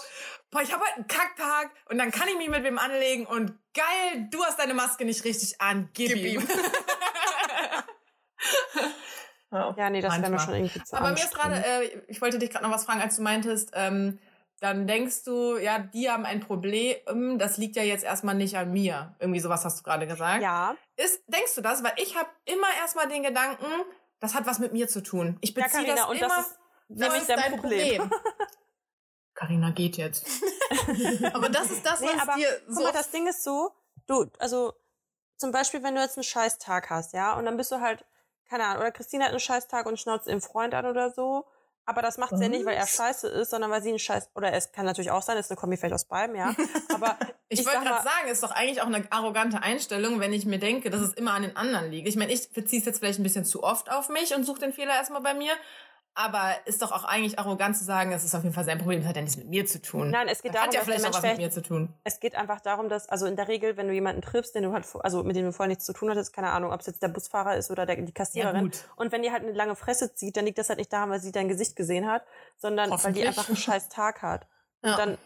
[0.51, 3.53] boah, ich habe heute einen Kacktag und dann kann ich mich mit wem anlegen und
[3.75, 6.41] geil, du hast deine Maske nicht richtig an, gib, Gib ihm.
[6.41, 6.49] ihm.
[9.53, 9.91] Ja.
[9.91, 12.51] Nee, das wäre mir schon irgendwie zu Aber mir ist gerade, äh, ich wollte dich
[12.51, 14.19] gerade noch was fragen, als du meintest, ähm,
[14.61, 18.73] dann denkst du, ja, die haben ein Problem, das liegt ja jetzt erstmal nicht an
[18.73, 19.15] mir.
[19.19, 20.43] Irgendwie sowas hast du gerade gesagt.
[20.43, 21.85] Ja, Ist, denkst du das?
[21.85, 23.67] Weil ich habe immer erstmal den Gedanken,
[24.21, 25.37] das hat was mit mir zu tun.
[25.43, 26.29] Ich ja, beziehe Carina, das und immer.
[26.29, 28.11] das ist nämlich ist dein, dein Problem.
[29.35, 30.27] Carina geht jetzt.
[31.35, 33.71] Aber das ist das, Nee, was aber dir Guck so mal, das Ding ist so,
[34.07, 34.73] du, also
[35.37, 38.05] zum Beispiel, wenn du jetzt einen scheiß Tag hast, ja, und dann bist du halt,
[38.49, 41.47] keine Ahnung, oder Christine hat einen scheiß Tag und schnauzt ihren Freund an oder so,
[41.87, 44.31] aber das macht sie ja nicht, weil er scheiße ist, sondern weil sie ein scheiß,
[44.35, 46.55] oder es kann natürlich auch sein, es ist eine Kombi vielleicht aus beidem, ja,
[46.95, 47.17] aber
[47.49, 50.59] Ich, Ich wollte gerade sagen, ist doch eigentlich auch eine arrogante Einstellung, wenn ich mir
[50.59, 52.09] denke, dass es immer an den anderen liegt.
[52.09, 54.59] Ich meine, ich beziehe es jetzt vielleicht ein bisschen zu oft auf mich und suche
[54.59, 55.53] den Fehler erstmal bei mir.
[56.19, 59.01] Aber ist doch auch eigentlich arrogant zu sagen, es ist auf jeden Fall sein Problem,
[59.01, 60.09] das hat ja nichts mit mir zu tun.
[60.11, 61.93] nein, es geht Das darum, hat ja vielleicht auch was mit mir zu tun.
[62.05, 64.73] es geht einfach darum, dass, also in der Regel, wenn du jemanden triffst, den du
[64.73, 67.03] halt, also mit dem du vorher nichts zu tun hattest, keine Ahnung, ob es jetzt
[67.03, 68.85] der Busfahrer ist oder der, die Kassiererin, gut.
[68.97, 71.21] Und wenn die halt eine lange Fresse zieht, dann liegt das halt nicht daran, weil
[71.21, 72.25] sie dein Gesicht gesehen hat,
[72.57, 74.47] sondern weil die einfach einen scheiß Tag hat.
[74.83, 74.93] Ja.
[74.93, 75.19] Und dann,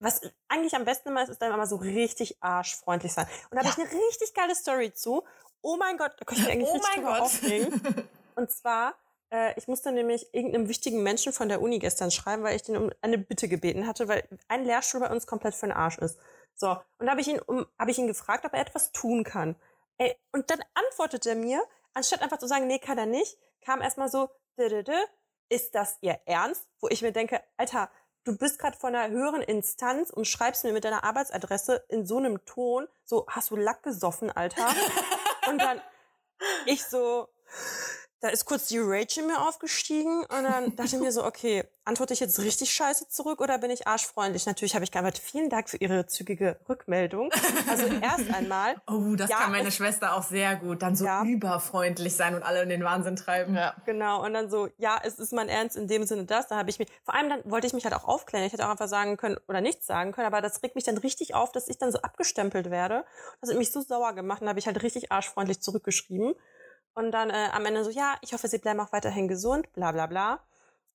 [0.00, 3.26] was eigentlich am besten immer ist, ist dann immer so richtig arschfreundlich sein.
[3.50, 3.74] Und da habe Ja.
[3.86, 5.22] ich eine richtig geile Story zu.
[5.60, 7.20] Oh mein Gott, da könnte ich eigentlich Oh richtig mein Gott.
[7.20, 8.08] aufregen.
[8.34, 8.94] Und zwar,
[9.32, 12.76] äh, ich musste nämlich irgendeinem wichtigen Menschen von der Uni gestern schreiben, weil ich den
[12.76, 16.18] um eine Bitte gebeten hatte, weil ein Lehrstuhl bei uns komplett für den Arsch ist.
[16.54, 19.24] So, und da habe ich ihn um, habe ich ihn gefragt, ob er etwas tun
[19.24, 19.56] kann.
[19.98, 21.62] Ey, und dann antwortet er mir,
[21.94, 24.92] anstatt einfach zu sagen, nee, kann er nicht, kam erstmal so, "Dö-dö-dö,
[25.48, 26.68] ist das ihr Ernst?
[26.80, 27.90] Wo ich mir denke, Alter,
[28.24, 32.18] du bist gerade von einer höheren Instanz und schreibst mir mit deiner Arbeitsadresse in so
[32.18, 34.68] einem Ton, so, hast du Lack gesoffen, Alter?
[35.48, 35.80] und dann
[36.66, 37.28] ich so,
[38.22, 41.64] da ist kurz die Rage in mir aufgestiegen und dann dachte ich mir so, okay,
[41.84, 44.46] antworte ich jetzt richtig scheiße zurück oder bin ich arschfreundlich?
[44.46, 47.30] Natürlich habe ich geantwortet, vielen Dank für Ihre zügige Rückmeldung.
[47.68, 50.80] Also erst einmal, Oh, das Ja, kann meine es- Schwester auch sehr gut.
[50.82, 51.24] Dann so Ja.
[51.24, 53.56] überfreundlich sein und alle in den Wahnsinn treiben.
[53.56, 53.74] Ja.
[53.84, 56.46] genau, und dann so, ja, es ist mein Ernst in dem Sinne das.
[56.46, 58.46] Da habe ich mich, vor allem dann wollte ich mich halt auch aufklären.
[58.46, 60.98] Ich hätte auch einfach sagen können oder nichts sagen können, aber das regt mich dann
[60.98, 63.04] richtig auf, dass ich dann so abgestempelt werde.
[63.40, 66.34] Das hat mich so sauer gemacht und da habe ich halt richtig arschfreundlich zurückgeschrieben.
[66.94, 69.92] Und dann äh, am Ende so, ja, ich hoffe, Sie bleiben auch weiterhin gesund, bla
[69.92, 70.40] bla bla.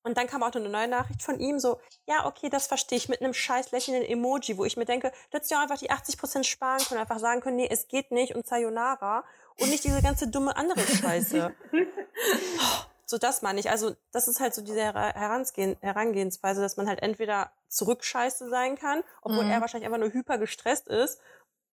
[0.03, 2.97] Und dann kam auch noch eine neue Nachricht von ihm, so, ja, okay, das verstehe
[2.97, 5.79] ich, mit einem scheiß lächelnden Emoji, wo ich mir denke, du hättest ja auch einfach
[5.79, 9.25] die 80% sparen können, einfach sagen können, nee, es geht nicht und Sayonara
[9.59, 11.53] und nicht diese ganze dumme andere Scheiße.
[13.05, 13.69] so, das meine ich.
[13.69, 18.77] Also, das ist halt so diese Her- Herangehen, Herangehensweise, dass man halt entweder zurückscheiße sein
[18.77, 19.51] kann, obwohl Mhm.
[19.51, 21.19] er wahrscheinlich einfach nur hyper gestresst ist,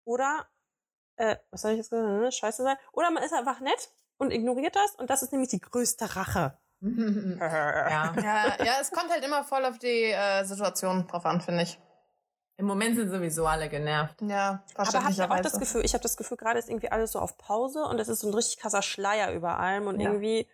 [0.05, 0.47] oder,
[1.15, 2.31] äh, was soll ich jetzt gesagt, ne?
[2.31, 5.59] scheiße sein, oder man ist einfach nett und ignoriert das und das ist nämlich die
[5.59, 6.57] größte Rache.
[6.81, 8.13] ja.
[8.15, 11.79] Ja, ja, es kommt halt immer voll auf die äh, Situation drauf an, finde ich.
[12.57, 14.21] Im Moment sind sowieso alle genervt.
[14.21, 15.59] Ja, Aber habt ihr auch das.
[15.59, 18.19] Gefühl, ich habe das Gefühl, gerade ist irgendwie alles so auf Pause und es ist
[18.19, 20.09] so ein richtig krasser Schleier über allem und Ja.
[20.09, 20.45] irgendwie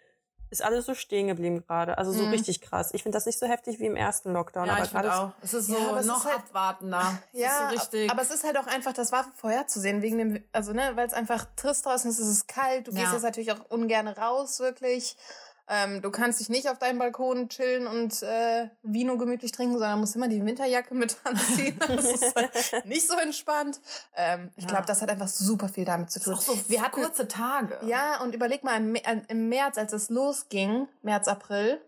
[0.60, 1.98] ist alles so stehen geblieben gerade.
[1.98, 2.32] Also so Mhm.
[2.32, 2.90] richtig krass.
[2.94, 5.26] Ich finde das nicht so heftig wie im ersten Lockdown, Ja, aber ich finde gerade
[5.28, 5.32] auch.
[5.42, 7.20] Es ist Ja, so es noch ist halt- abwartender.
[7.34, 8.12] Ja, ist so richtig.
[8.12, 11.14] aber es ist halt auch einfach, das war vorherzusehen, wegen dem, also ne, weil es
[11.14, 13.14] einfach trist draußen ist, es ist kalt, du gehst Ja.
[13.14, 15.18] jetzt natürlich auch ungern raus, wirklich.
[15.68, 20.00] Ähm, du kannst dich nicht auf deinem Balkon chillen und äh, Vino gemütlich trinken, sondern
[20.00, 21.80] musst immer die Winterjacke mit anziehen.
[21.80, 22.52] Das ist halt
[22.86, 23.80] nicht so entspannt.
[24.16, 24.70] Ähm, ich Ja.
[24.70, 26.36] glaube, das hat einfach super viel damit zu es ist tun.
[26.36, 27.80] auch so Wir hatten kurze Tage.
[27.86, 31.82] Ja, und überleg mal, im, Mä- im März, als es losging, März, April,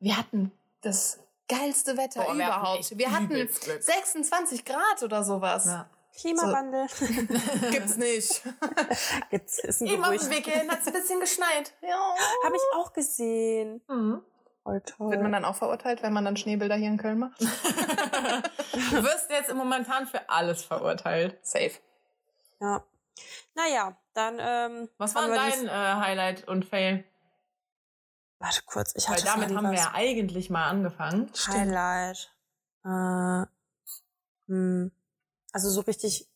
[0.00, 2.80] wir hatten das geilste Wetter Boah, wir hatten überhaupt.
[2.80, 3.82] echt wir hatten übelst Glück.
[3.84, 5.66] 26 Grad oder sowas.
[5.66, 5.88] Ja.
[6.18, 6.86] Klimawandel
[7.70, 8.42] Gibt's nicht.
[9.30, 11.72] gibt's ist ein Eben auf dem Weg hierhin hat es ein bisschen geschneit.
[11.80, 12.14] ja.
[12.44, 13.80] Habe ich auch gesehen.
[13.88, 14.22] Mhm.
[14.62, 15.10] Voll toll.
[15.10, 17.40] Wird man dann auch verurteilt, wenn man dann Schneebilder hier in Köln macht?
[18.90, 21.38] Du wirst jetzt im momentan für alles verurteilt.
[21.42, 21.72] Safe.
[22.60, 22.84] ja.
[23.54, 27.04] Naja, dann ähm, Was war dein dies- äh, Highlight und Fail?
[28.38, 31.30] Warte kurz, ich Weil hatte damit vorhin haben wir ja eigentlich mal angefangen.
[31.48, 32.34] Highlight.
[32.84, 33.46] Äh,
[34.48, 34.90] hm.
[35.52, 36.28] Also so richtig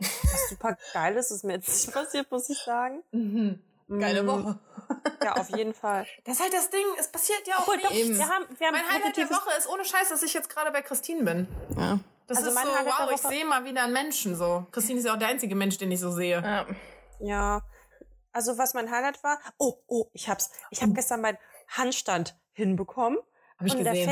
[0.00, 3.02] was super Geiles ist mir jetzt nicht passiert, muss ich sagen.
[3.12, 3.62] Mhm.
[4.00, 4.58] Geile Mm, Woche.
[5.22, 6.06] Ja, auf jeden Fall.
[6.24, 8.74] Das ist halt das Ding, es passiert ja auch Obwohl, doch, wir haben, wir haben
[8.74, 11.48] Mein Highlight der Woche ist ohne Scheiß, dass ich jetzt gerade bei Christine bin.
[11.76, 11.98] Ja.
[12.26, 14.66] Das Also ist mein so, Highlight wow, ich sehe mal wieder einen Menschen so.
[14.72, 16.40] Christine ist ja auch der einzige Mensch, den ich so sehe.
[16.42, 16.66] ja.
[17.20, 17.62] Ja.
[18.32, 20.50] Also was mein Highlight war, oh, oh, ich hab's.
[20.70, 21.36] Ich habe gestern meinen
[21.68, 23.18] Handstand hinbekommen.
[23.58, 24.06] Hab ich und gesehen.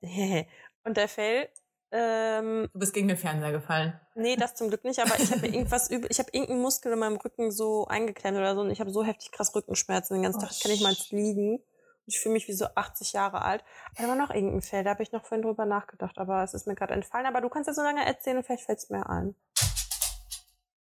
[0.00, 0.46] der Fell,
[0.84, 1.48] und der Fell,
[1.92, 3.98] ähm, Du bist gegen den Fernseher gefallen.
[4.14, 6.98] nee, das zum Glück nicht, aber ich habe irgendwas übel, ich habe irgendeinen Muskel in
[6.98, 10.38] meinem Rücken so eingeklemmt oder so und ich habe so heftig krass Rückenschmerzen den ganzen
[10.38, 10.52] Oh, Tag.
[10.52, 11.62] Ich kann nicht mal liegen.
[12.06, 13.62] Ich fühle mich wie so 80 Jahre alt.
[13.96, 16.54] Aber da war noch irgendein Fell, da habe ich noch vorhin drüber nachgedacht, aber es
[16.54, 17.26] ist mir gerade entfallen.
[17.26, 19.34] Aber du kannst ja so lange erzählen und vielleicht fällt es mir ein.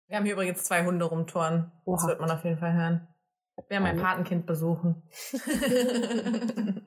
[0.07, 1.73] Wir haben hier übrigens zwei Hunde rumtouren.
[1.85, 2.07] Das Oha.
[2.09, 3.09] wird man auf jeden Fall hören.
[3.69, 3.99] Wir haben mein.
[4.01, 5.03] Patenkind besuchen.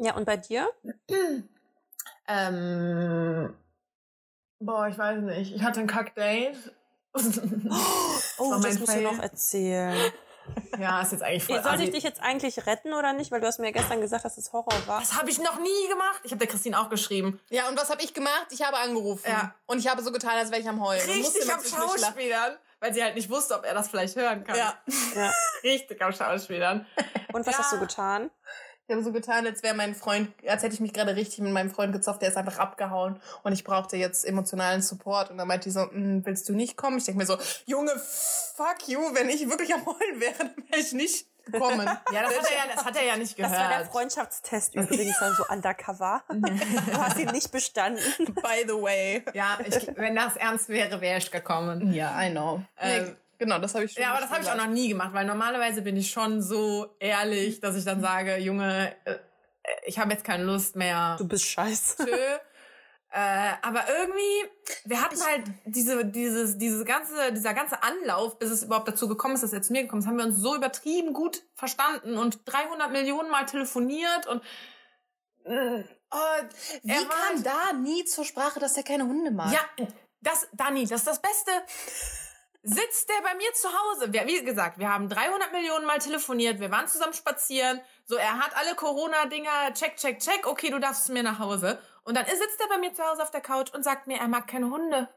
[0.00, 0.68] Ja, und bei dir?
[2.28, 3.54] ähm,
[4.60, 5.54] boah, ich weiß nicht.
[5.54, 6.56] Ich hatte ein Kackdate.
[8.40, 9.02] Oh, das mein musst du Fail.
[9.02, 10.12] noch erzählen.
[10.78, 13.32] ja, ist jetzt eigentlich voll Sollte ich dich jetzt eigentlich retten oder nicht?
[13.32, 15.00] Weil du hast mir gestern gesagt, dass es Horror war.
[15.00, 16.20] Das habe ich noch nie gemacht.
[16.22, 17.40] Ich habe der Christine auch geschrieben.
[17.50, 18.46] ja, und was habe ich gemacht?
[18.50, 19.28] Ich habe angerufen.
[19.28, 19.54] Ja.
[19.66, 21.08] Und ich habe so getan, als wäre ich am Heulen.
[21.10, 21.60] Richtig am.
[21.64, 22.56] Schauspielern.
[22.80, 24.56] Weil sie halt nicht wusste, ob er das vielleicht hören kann.
[24.56, 24.74] Ja.
[25.16, 25.32] Ja.
[25.64, 26.86] Richtig am Schauspielern.
[27.32, 27.58] Und was Ja.
[27.64, 28.30] hast du getan?
[28.88, 31.52] Ich habe so getan, als wäre mein Freund, als hätte ich mich gerade richtig mit
[31.52, 35.30] meinem Freund gezofft, der ist einfach abgehauen und ich brauchte jetzt emotionalen Support.
[35.30, 36.96] Und dann meinte die so, "Mm, willst du nicht kommen?
[36.96, 40.80] Ich denke mir so, Junge, fuck you, wenn ich wirklich am Heulen wäre, dann wäre
[40.80, 41.86] ich nicht gekommen.
[42.12, 43.70] Ja, das hat er ja, das hat er ja nicht Das gehört.
[43.70, 46.22] war der Freundschaftstest übrigens, dann so undercover.
[46.30, 48.02] du hast ihn nicht bestanden.
[48.36, 49.22] By the way.
[49.34, 51.92] Ja, ich, wenn das ernst wäre, wäre ich gekommen.
[51.92, 52.62] Ja, I know.
[52.78, 54.02] Ähm, nee, genau, das habe ich schon.
[54.02, 56.94] Ja, aber das habe ich auch noch nie gemacht, weil normalerweise bin ich schon so
[56.98, 59.16] ehrlich, dass ich dann sage, Junge, äh,
[59.86, 61.16] ich habe jetzt keine Lust mehr.
[61.18, 62.04] Du bist scheiße.
[62.04, 62.38] Tschö.
[63.10, 64.50] Äh, aber irgendwie,
[64.84, 69.34] wir hatten halt diese, dieses, diese ganze, dieser ganze Anlauf, bis es überhaupt dazu gekommen
[69.34, 72.40] ist, dass er zu mir gekommen ist, haben wir uns so übertrieben gut verstanden und
[72.44, 74.42] 300 Millionen Mal telefoniert und
[75.44, 76.42] äh, oh,
[76.82, 79.52] Wie er kam da nie zur Sprache, dass er keine Hunde mag?
[79.52, 79.86] Ja,
[80.20, 81.50] das, Dani, das ist das Beste.
[82.68, 84.12] Sitzt der bei mir zu Hause?
[84.12, 87.80] Wir, wie gesagt, wir haben 300 Millionen Mal telefoniert, wir waren zusammen spazieren.
[88.04, 91.78] So, er hat alle Corona-Dinger, check, check, check, okay, du darfst zu mir nach Hause.
[92.04, 94.28] Und dann sitzt er bei mir zu Hause auf der Couch und sagt mir, er
[94.28, 95.08] mag keine Hunde.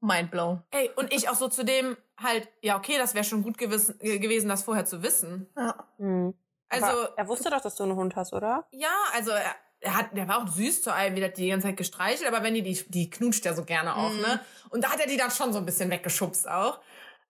[0.00, 0.62] Mind blown.
[0.70, 3.98] Ey, und ich auch so zu dem halt, ja, okay, das wäre schon gut gewissen,
[4.00, 5.48] äh, gewesen, das vorher zu wissen.
[5.56, 5.86] Ja.
[5.98, 6.34] Hm.
[6.68, 8.66] Also, Aber er wusste doch, dass du einen Hund hast, oder?
[8.70, 11.76] ja, also er, er hat, der war auch süß zu einem, wieder die ganze Zeit
[11.76, 14.20] gestreichelt, aber wenn die, die, die knutscht ja so gerne auch, Mhm.
[14.20, 14.40] ne?
[14.70, 16.80] Und da hat er die dann schon so ein bisschen weggeschubst auch.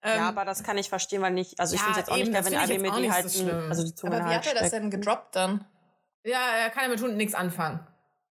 [0.04, 2.16] Ähm, ja, aber das kann ich verstehen, weil nicht, also ich Ja, finde jetzt auch
[2.16, 3.66] eben, nicht das wenn mir auch die halt, so schlimm.
[3.70, 5.64] also die Zunge Aber wie halt hat er das denn gedroppt dann?
[6.24, 7.86] Ja, er kann ja mit Hunden nichts anfangen.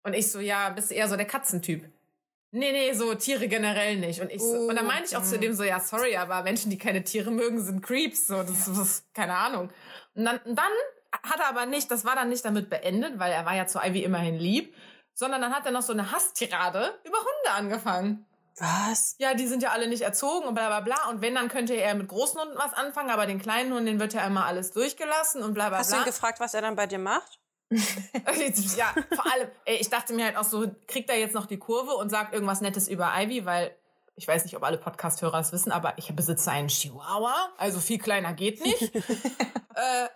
[0.03, 1.85] Und ich so, ja, bist du eher so der Katzentyp.
[2.53, 4.21] Nee, nee, so Tiere generell nicht.
[4.21, 5.41] Und ich so, Oh, und dann meinte ich auch zu mhm.
[5.43, 8.29] dem so, ja, sorry, aber Menschen, die keine Tiere mögen, sind Creeps.
[8.29, 9.69] So, das, das ist keine Ahnung.
[10.15, 10.71] Und dann, und dann
[11.13, 13.79] hat er aber nicht, das war dann nicht damit beendet, weil er war ja zu
[13.79, 14.75] Ivy immerhin lieb,
[15.15, 18.27] sondern dann hat er noch so eine Hasstirade über Hunde angefangen.
[18.59, 19.17] Was?
[19.19, 21.11] Ja, die sind ja alle nicht erzogen und bla bla bla.
[21.11, 24.01] Und wenn, dann könnte er mit großen Hunden was anfangen, aber den kleinen Hunden, den
[24.01, 26.05] wird ja immer alles durchgelassen und bla bla Hast du bla.
[26.05, 27.39] ihn gefragt, was er dann bei dir macht?
[27.71, 31.59] ja, vor allem, ey, ich dachte mir halt auch so, kriegt er jetzt noch die
[31.59, 33.77] Kurve und sagt irgendwas Nettes über Ivy, weil
[34.15, 37.99] ich weiß nicht, ob alle Podcast-Hörer es wissen, aber ich besitze einen Chihuahua, also viel
[37.99, 38.95] kleiner geht nicht.
[38.95, 40.09] äh,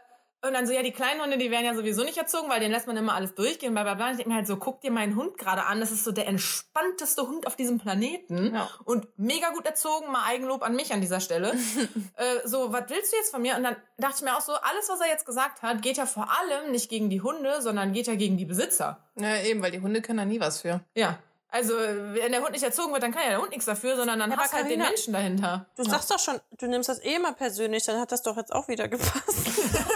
[0.42, 2.72] Und dann so, ja, die kleinen Hunde, die werden ja sowieso nicht erzogen, weil denen
[2.72, 4.07] lässt man immer alles durchgehen, bla bla bla.
[4.07, 5.81] Und ich denke mir halt so, guck dir meinen Hund gerade an.
[5.81, 8.55] Das ist so der entspannteste Hund auf diesem Planeten.
[8.55, 8.70] Ja.
[8.85, 11.53] Und mega gut erzogen, mal Eigenlob an mich an dieser Stelle.
[12.16, 13.57] äh, so, was willst du jetzt von mir?
[13.57, 16.07] Und dann dachte ich mir auch so, alles, was er jetzt gesagt hat, geht ja
[16.07, 19.05] vor allem nicht gegen die Hunde, sondern geht ja gegen die Besitzer.
[19.16, 20.81] Ja, eben, weil die Hunde können da nie was für.
[20.94, 21.18] Ja.
[21.52, 24.20] Also, wenn der Hund nicht erzogen wird, dann kann ja der Hund nichts dafür, sondern
[24.20, 25.66] dann Ja, hast halt den Menschen dahinter.
[25.76, 28.52] Du sagst doch schon, du nimmst das eh immer persönlich, dann hat das doch jetzt
[28.52, 29.24] auch wieder gepasst.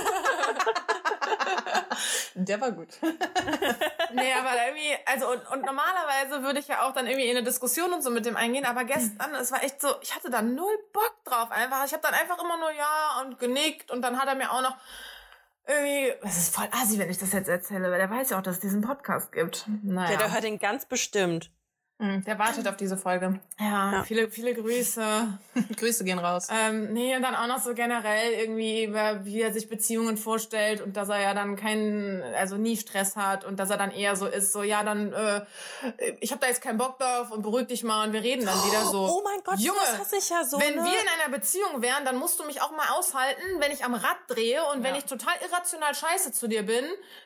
[2.34, 2.88] Der war gut.
[4.16, 7.44] Nee, aber irgendwie, also und, und normalerweise würde ich ja auch dann irgendwie in eine
[7.44, 10.40] Diskussion und so mit dem eingehen, aber gestern, es war echt so, ich hatte da
[10.40, 11.84] null Bock drauf einfach.
[11.84, 14.62] Ich habe dann einfach immer nur ja und genickt und dann hat er mir auch
[14.62, 14.76] noch
[15.66, 18.42] irgendwie, es ist voll assi, wenn ich das jetzt erzähle, weil der weiß ja auch,
[18.42, 19.66] dass es diesen Podcast gibt.
[19.82, 20.12] Naja.
[20.12, 21.50] Ja, der hört den ganz bestimmt.
[21.98, 23.38] Mhm, Der wartet auf diese Folge.
[23.60, 24.02] ja, Ja.
[24.02, 25.38] viele, viele Grüße.
[25.76, 26.48] Grüße gehen raus.
[26.50, 30.80] Ähm, nee, und dann auch noch so generell irgendwie, über wie er sich Beziehungen vorstellt
[30.80, 34.16] und dass er ja dann keinen, also nie Stress hat und dass er dann eher
[34.16, 35.44] so ist, so ja, dann, äh,
[36.18, 38.58] ich habe da jetzt keinen Bock drauf und beruhig dich mal und wir reden dann
[38.66, 39.06] wieder so.
[39.08, 40.58] Oh mein Gott, Junge, das hasse ich ja so.
[40.58, 40.82] wenn ne?
[40.82, 43.94] wir in einer Beziehung wären, dann musst du mich auch mal aushalten, wenn ich am
[43.94, 44.98] Rad drehe und wenn Ja.
[44.98, 46.84] ich total irrational scheiße zu dir bin,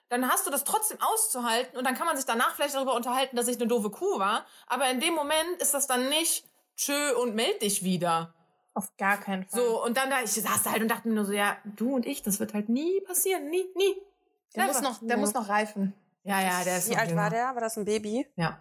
[0.08, 3.36] dann hast du das trotzdem auszuhalten und dann kann man sich danach vielleicht darüber unterhalten,
[3.36, 4.44] dass ich eine doofe Kuh war.
[4.66, 6.44] Aber in dem Moment ist das dann nicht
[6.76, 8.34] tschö und meld dich wieder.
[8.74, 9.60] Auf gar keinen Fall.
[9.60, 11.94] So, und dann da, ich saß da halt und dachte mir nur so, ja, du
[11.94, 13.96] und ich, das wird halt nie passieren, nie, nie.
[14.54, 15.94] der muss noch, der muss noch reifen.
[16.22, 17.22] Ja, ja, der ist Wie alt jünger.
[17.22, 17.54] war der?
[17.54, 18.26] War das ein Baby?
[18.36, 18.60] Ja.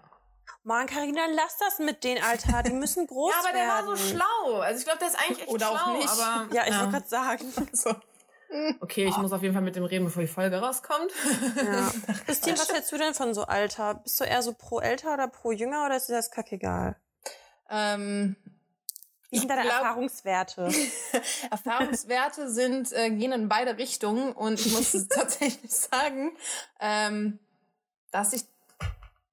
[0.64, 2.64] Mann, Carina, lass das mit den, Alter.
[2.64, 3.96] Die müssen groß Ja, aber der war werden.
[3.96, 4.60] so schlau.
[4.60, 6.10] Also ich glaube, der ist eigentlich echt Oder auch schlau, nicht.
[6.10, 7.54] aber Ja, ich wollte gerade sagen.
[7.74, 7.94] So.
[8.80, 11.12] Okay, ich muss auf jeden Fall mit dem reden, bevor die Folge rauskommt.
[11.56, 11.92] Ja.
[12.26, 13.96] Christine, was hältst du denn von so Alter?
[13.96, 16.96] Bist du eher so pro älter oder pro jünger oder ist dir das kackegal?
[17.70, 18.36] Ähm,
[19.30, 20.72] Wie sind deine glaub- Erfahrungswerte?
[21.52, 26.32] Erfahrungswerte sind, äh, gehen in beide Richtungen und ich muss tatsächlich sagen,
[26.80, 27.40] ähm,
[28.12, 28.44] dass ich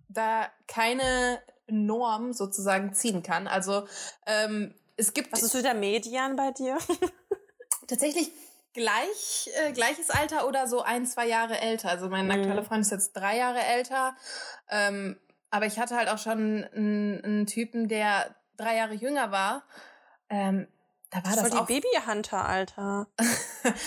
[0.09, 3.47] da keine Norm sozusagen ziehen kann.
[3.47, 3.87] Also
[4.27, 6.79] ähm, es gibt Was ist so der Median bei dir?
[7.89, 8.31] tatsächlich
[8.75, 11.89] gleich äh, gleiches Alter oder so ein, zwei Jahre älter.
[11.89, 12.33] Also mein Mhm.
[12.33, 14.15] aktueller Freund ist jetzt drei Jahre älter.
[14.69, 15.19] Ähm,
[15.51, 19.63] aber ich hatte halt auch schon einen, einen Typen, der drei Jahre jünger war.
[20.29, 20.67] Ähm,
[21.11, 23.07] da war Das das, auch die Babyhunter, Alter.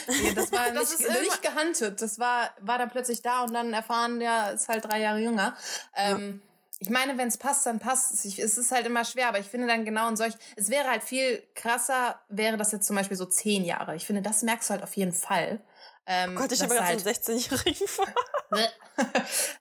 [0.08, 2.02] Nee, das war Das nicht, ist immer- nicht gehuntet.
[2.02, 5.56] Das war, war dann plötzlich da und dann erfahren, der ist halt drei Jahre jünger.
[5.96, 6.42] Ähm,
[6.80, 8.26] Ich meine, wenn es passt, dann passt es.
[8.26, 10.36] Ich, es ist halt immer schwer, aber ich finde dann genau in solch.
[10.56, 13.96] Es wäre halt viel krasser, wäre das jetzt zum Beispiel so zehn Jahre.
[13.96, 15.60] Ich finde, das merkst du halt auf jeden Fall.
[16.06, 18.08] Ähm, Gott, ich habe gerade halt, so einen 16-Jährigen vor.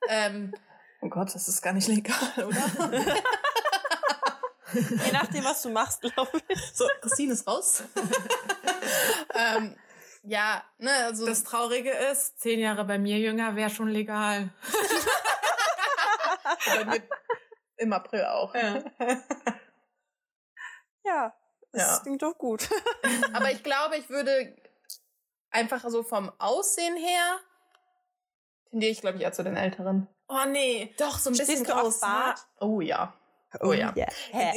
[0.08, 0.52] ähm,
[1.00, 2.92] Oh Gott, das ist gar nicht legal, oder?
[4.72, 6.58] Je nachdem, was du machst, glaube ich.
[6.74, 7.84] so, Christine ist raus.
[9.34, 9.76] ähm,
[10.24, 14.48] ja, ne, also Das Traurige ist, zehn Jahre bei mir jünger wäre schon legal.
[17.76, 18.54] im April auch.
[21.04, 21.34] Ja,
[21.72, 21.98] das Ja.
[22.02, 22.68] klingt doch gut.
[23.32, 24.56] Aber ich glaube, ich würde
[25.50, 27.38] einfach so vom Aussehen her
[28.70, 30.08] tendiere ich, glaube ich, eher zu den Älteren.
[30.28, 30.92] Oh nee.
[30.98, 32.00] Doch, so ein Stehst bisschen groß.
[32.00, 32.40] Bart?
[32.60, 33.14] Oh ja.
[33.60, 33.94] Oh ja.
[33.96, 34.10] Yeah.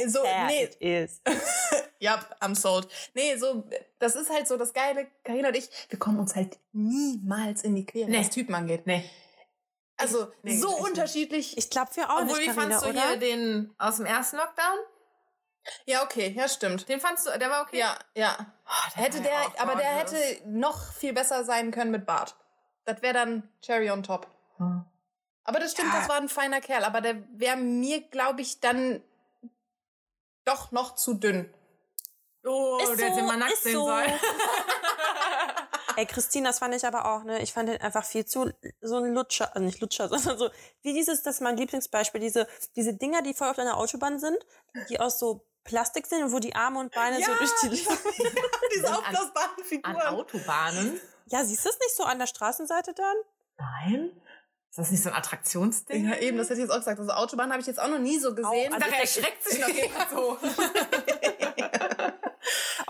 [0.08, 0.64] So, nee.
[0.64, 1.22] it is.
[2.02, 2.88] Ja, I'm sold.
[3.12, 3.62] Nee, so,
[3.98, 5.06] das ist halt so das Geile.
[5.22, 8.20] Karina und ich, wir kommen uns halt niemals in die Quere, Nee.
[8.20, 8.86] was Typen angeht.
[8.86, 9.04] Nee.
[10.00, 10.80] Also, Nee, so nicht.
[10.80, 11.56] unterschiedlich.
[11.58, 13.08] Ich glaube, wir auch Obwohl, nicht, wie Carina, fandst du oder?
[13.08, 14.78] hier den aus dem ersten Lockdown?
[15.84, 16.88] ja, okay, ja, stimmt.
[16.88, 17.78] Den fandst du, der war okay?
[17.78, 18.34] Ja, ja.
[18.66, 22.34] Oh, Hätte der, ja auch aber der hätte noch viel besser sein können mit Bart.
[22.86, 24.26] Das wäre dann Cherry on top.
[25.44, 26.00] Aber das stimmt, Ja.
[26.00, 26.84] das war ein feiner Kerl.
[26.84, 29.02] Aber der wäre mir, glaube ich, dann
[30.44, 31.52] doch noch zu dünn.
[32.44, 33.84] Oh, Ist der hätte so, mal nackt sehen so.
[33.86, 34.12] sollen.
[35.96, 37.40] Ey, Christine, das fand ich aber auch, ne?
[37.42, 40.50] Ich fand den einfach viel zu, so ein Lutscher, also nicht Lutscher, sondern so,
[40.82, 44.38] wie dieses, das ist mein Lieblingsbeispiel, diese, diese Dinger, die voll auf deiner Autobahn sind,
[44.88, 47.36] die aus so Plastik sind und wo die Arme und Beine so Ja.
[47.38, 47.86] durch die, Diese
[48.88, 49.96] An- aufblasbaren An Figuren.
[50.02, 51.00] Autobahnen?
[51.26, 53.16] ja, siehst du es nicht so an der Straßenseite dann?
[53.58, 54.10] Nein.
[54.70, 56.08] Ist das nicht so ein Attraktionsding?
[56.08, 56.98] Ja, eben, das hätte ich jetzt auch gesagt.
[57.00, 58.72] Also Autobahn habe ich jetzt auch noch nie so gesehen.
[58.72, 60.38] Auch, also Da erschreckt sich noch jemand so.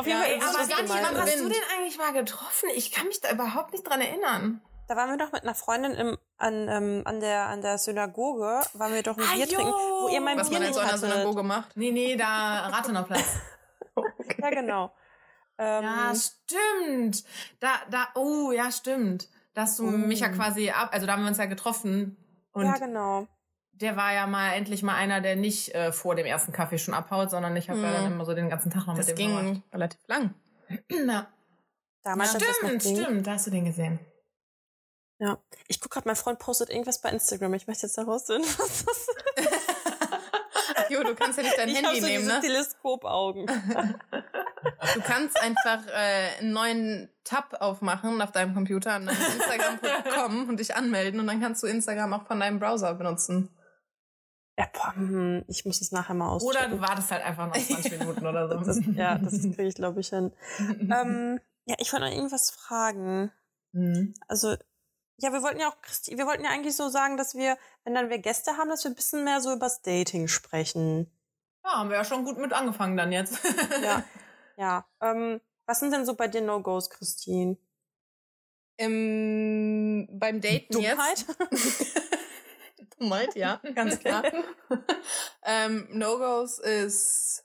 [0.01, 2.69] Auf Ja, jeden Fall, das, aber gar nicht jemand Hast du den eigentlich mal getroffen?
[2.75, 4.63] Ich kann mich da überhaupt nicht dran erinnern.
[4.89, 8.61] Da waren wir doch mit einer Freundin im, an, ähm, an, der, an der Synagoge,
[8.73, 9.55] waren wir doch ein Ah, Bier jo.
[9.57, 10.99] trinken, wo ihr mein Was Bier man in nicht so einer.
[10.99, 11.77] Synagoge macht.
[11.77, 13.25] Nee, nee, da Rathenauplatz.
[14.39, 14.93] Ja, genau.
[15.59, 17.25] Ähm, Ja, stimmt.
[17.61, 19.29] Da, da, oh, ja, stimmt.
[19.53, 19.91] Da hast du Oh.
[19.91, 22.17] mich ja quasi ab, also da haben wir uns ja getroffen.
[22.53, 23.27] Und ja, genau.
[23.81, 26.95] Der war ja mal endlich mal einer, der nicht äh, vor dem ersten Kaffee schon
[26.95, 28.13] abhaut, sondern ich habe ja dann Mhm.
[28.13, 30.35] immer so den ganzen Tag noch Das mit dem ging relativ lang.
[30.91, 31.27] Ja.
[32.03, 33.99] Damals, als das noch Stimmt, stimmt, da hast du den gesehen.
[35.19, 35.37] Ja.
[35.69, 37.53] Ich guck gerade, mein Freund postet irgendwas bei Instagram.
[37.55, 39.11] Ich möchte jetzt herausfinden, was das ist.
[40.89, 42.41] Jo, du kannst ja nicht dein ich Handy so nehmen, ne?
[42.41, 43.47] Teleskopaugen.
[43.47, 50.59] Du kannst einfach äh, einen neuen Tab aufmachen auf deinem Computer und dann Instagram.com und
[50.59, 53.51] dich anmelden und dann kannst du Instagram auch von deinem Browser benutzen.
[54.61, 56.71] Ja, boah, hm, ich muss es nachher mal Oder auschecken.
[56.73, 58.57] du wartest halt einfach noch 20 Minuten oder so.
[58.65, 60.33] Das, ja, das kriege ich, glaube ich, hin.
[60.59, 63.33] ähm, ja, ich wollte noch irgendwas fragen.
[63.73, 64.15] Mhm.
[64.29, 64.57] Also,
[65.17, 67.95] ja, wir wollten ja auch, Christi, wir wollten ja eigentlich so sagen, dass wir, wenn
[67.95, 71.11] dann wir Gäste haben, dass wir ein bisschen mehr so übers Dating sprechen.
[71.65, 73.39] Ja, haben wir ja schon gut mit angefangen dann jetzt.
[73.83, 74.05] Ja.
[74.57, 74.87] ja.
[75.01, 77.57] Ähm, was sind denn so bei dir No-Gos, Christine?
[78.77, 81.25] Im, beim Daten Dummheit?
[81.51, 82.10] jetzt.
[83.01, 84.23] Dummheit, ja, ganz klar.
[85.45, 87.45] ähm, No-Gos ist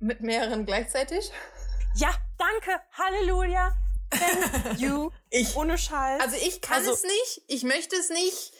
[0.00, 1.30] mit mehreren gleichzeitig.
[1.94, 2.80] Ja, danke.
[2.92, 3.72] Halleluja.
[4.10, 5.10] Thank you.
[5.30, 6.20] Ich, Ohne Scheiß.
[6.20, 8.52] also ich kann Also- es nicht, ich möchte es nicht.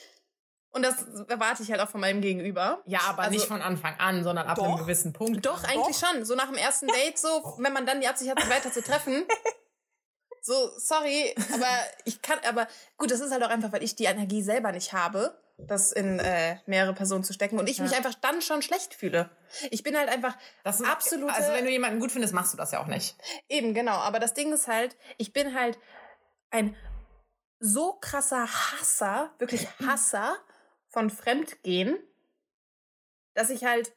[0.74, 2.81] Und das erwarte ich halt auch von meinem Gegenüber.
[2.87, 4.64] Ja, aber Also- nicht von Anfang an, sondern ab Doch.
[4.64, 5.44] einem gewissen Punkt.
[5.44, 6.24] Doch, eigentlich schon.
[6.24, 8.83] So nach dem ersten Date, so, wenn man dann die Absicht hat, sich weiter zu
[8.83, 9.26] treffen.
[10.44, 12.66] So, sorry, aber ich kann, aber
[12.98, 16.18] gut, das ist halt auch einfach, weil ich die Energie selber nicht habe, das in
[16.18, 17.98] äh, mehrere Personen zu stecken und ich mich Ja.
[17.98, 19.31] einfach dann schon schlecht fühle.
[19.70, 22.57] Ich bin halt einfach Das ist absolute- Also wenn du jemanden gut findest, machst du
[22.57, 23.14] das ja auch nicht.
[23.48, 25.78] eben genau, aber das Ding ist halt, ich bin halt
[26.50, 26.74] ein
[27.61, 30.37] so krasser Hasser, wirklich Hasser
[30.88, 31.96] von Fremdgehen,
[33.35, 33.92] dass ich halt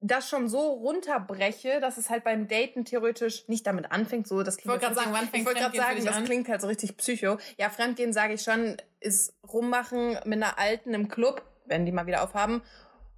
[0.00, 4.28] das schon so runterbreche, dass es halt beim Daten theoretisch nicht damit anfängt.
[4.28, 6.24] So, das klingt wollte jetzt grad sagen, wann fängt ich wollte gerade sagen, das an?
[6.24, 7.38] klingt halt so richtig psycho.
[7.56, 12.06] Ja, Fremdgehen sage ich schon, ist rummachen mit einer Alten im Club, wenn die mal
[12.06, 12.62] wieder aufhaben.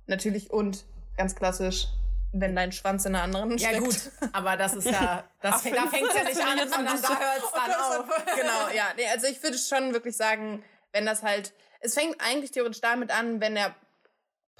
[0.07, 0.85] Natürlich und
[1.17, 1.87] ganz klassisch,
[2.33, 3.85] wenn dein Schwanz in einer anderen Ja steckt.
[3.85, 7.09] gut, aber das ist ja, das, fängt- da fängt ja nicht ich an, sondern da
[7.09, 8.25] hört es dann auf.
[8.37, 8.85] genau, ja.
[8.97, 10.63] Nee, also ich würde schon wirklich sagen,
[10.93, 13.75] wenn das halt, es fängt eigentlich theoretisch damit an, wenn der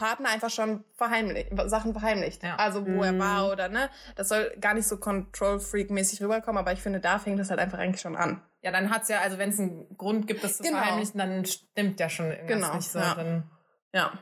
[0.01, 2.43] Partner einfach schon verheimlicht, Sachen verheimlicht.
[2.43, 2.57] Ja.
[2.57, 3.19] Also wo er Mhm.
[3.19, 3.91] war oder ne.
[4.17, 7.79] Das soll gar nicht so Control-Freak-mäßig rüberkommen, aber ich finde, da fängt es halt einfach
[7.79, 8.41] eigentlich schon an.
[8.63, 10.79] Ja, dann hat's ja, also wenn es einen Grund gibt, das zu Genau.
[10.79, 12.99] verheimlichen, dann stimmt ja schon irgendwas Genau, nicht so.
[12.99, 13.15] ja.
[13.15, 13.51] Dann,
[13.93, 14.13] Ja.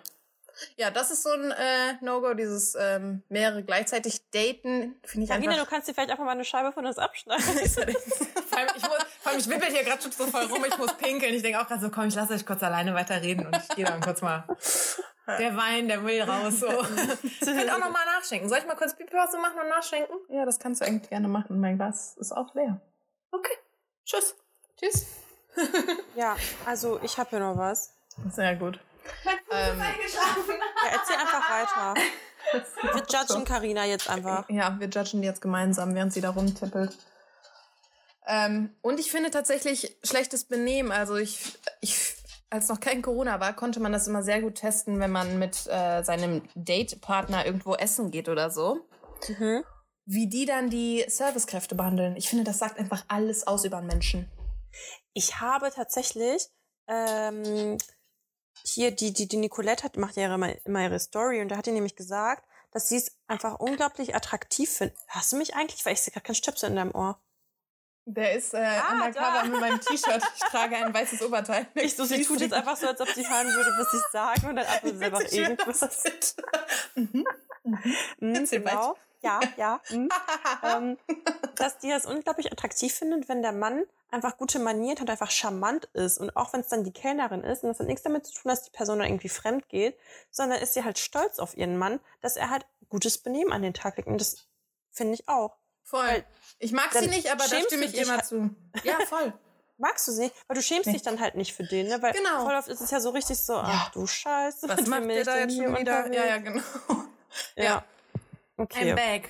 [0.76, 5.52] Ja, das ist so ein äh, No-Go, dieses ähm, mehrere gleichzeitig daten, finde ich Carina,
[5.52, 5.70] du einfach.
[5.70, 7.44] kannst dir vielleicht einfach mal eine Scheibe von uns abschneiden.
[8.48, 10.76] vor, allem, ich muss, vor allem, ich wippel hier gerade schon so voll rum, ich
[10.76, 11.32] muss pinkeln.
[11.32, 13.84] Ich denke auch gerade so, komm, ich lasse euch kurz alleine weiterreden und ich gehe
[13.84, 14.48] dann kurz mal.
[15.38, 16.60] Der Wein, der will raus.
[16.60, 16.68] So.
[17.22, 18.48] Ich könnte auch noch mal nachschenken.
[18.48, 20.16] Soll ich mal kurz Pipi-Pause machen und nachschenken?
[20.28, 21.60] Ja, das kannst du eigentlich gerne machen.
[21.60, 22.80] Mein Glas ist auch leer.
[23.30, 23.54] Okay.
[24.04, 24.34] Tschüss.
[24.78, 25.06] Tschüss.
[26.14, 27.94] ja, also ich habe hier noch was.
[28.30, 28.78] Sehr gut.
[29.50, 31.94] Ähm, Ja, erzähl einfach weiter.
[32.82, 34.48] Wir judgen Carina jetzt einfach.
[34.48, 36.96] Ja, wir judgen die jetzt gemeinsam, während sie da rumtippelt.
[38.26, 40.92] Ähm, und ich finde tatsächlich schlechtes Benehmen.
[40.92, 42.16] Also ich, ich,
[42.50, 45.66] als noch kein Corona war, konnte man das immer sehr gut testen, wenn man mit
[45.66, 48.86] äh, seinem Datepartner irgendwo essen geht oder so.
[49.28, 49.64] Mhm.
[50.06, 52.16] Wie die dann die Servicekräfte behandeln.
[52.16, 54.30] Ich finde, das sagt einfach alles aus über einen Menschen.
[55.12, 56.48] Ich habe tatsächlich
[56.86, 57.76] ähm,
[58.64, 61.66] hier die, die, die Nicolette hat, macht ja immer, immer ihre Story und da hat
[61.66, 64.96] die nämlich gesagt, dass sie es einfach unglaublich attraktiv findet.
[65.08, 65.84] Hast du mich eigentlich?
[65.84, 67.20] Weil ich sehe gerade kein Stöpsel in deinem Ohr.
[68.10, 69.44] Der ist äh, Ah, undercover da.
[69.44, 70.22] mit meinem T-Shirt.
[70.34, 71.66] Ich trage ein weißes Oberteil.
[71.74, 74.48] Ich so, sie tut jetzt einfach so, als ob sie hören würde, was ich sage
[74.48, 76.36] und dann antwortet sie einfach das irgendwas.
[76.94, 77.24] Mhm.
[78.20, 78.96] Mhm, Erzähl genau.
[79.20, 79.80] Ja, ja.
[79.90, 80.08] Mhm.
[80.62, 80.98] ähm,
[81.56, 85.84] dass die es unglaublich attraktiv findet, wenn der Mann einfach gute Manieren hat, einfach charmant
[85.92, 86.16] ist.
[86.16, 88.48] Und auch wenn es dann die Kellnerin ist, und das hat nichts damit zu tun,
[88.48, 89.98] dass die Person dann irgendwie fremd geht,
[90.30, 93.74] sondern ist sie halt stolz auf ihren Mann, dass er halt gutes Benehmen an den
[93.74, 94.08] Tag legt.
[94.08, 94.46] Und das
[94.92, 95.56] finde ich auch.
[95.88, 96.04] Voll.
[96.06, 96.24] Weil
[96.58, 98.50] Ich mag sie nicht, aber da schämst stimme ich dich immer halt- zu.
[98.84, 99.32] Ja, voll.
[99.78, 100.34] Magst du sie nicht?
[100.48, 100.94] Weil du schämst Nee.
[100.94, 102.02] dich dann halt nicht für den, ne?
[102.02, 102.44] Weil Genau.
[102.44, 105.24] voll oft ist es ja so richtig so, ach du Scheiße, Was macht der ich
[105.24, 106.12] da jetzt schon wieder?
[106.12, 106.62] Ja, ja, genau.
[107.56, 107.64] Ja.
[107.64, 107.84] Ja.
[108.56, 108.92] Okay.
[108.92, 109.28] I'm back.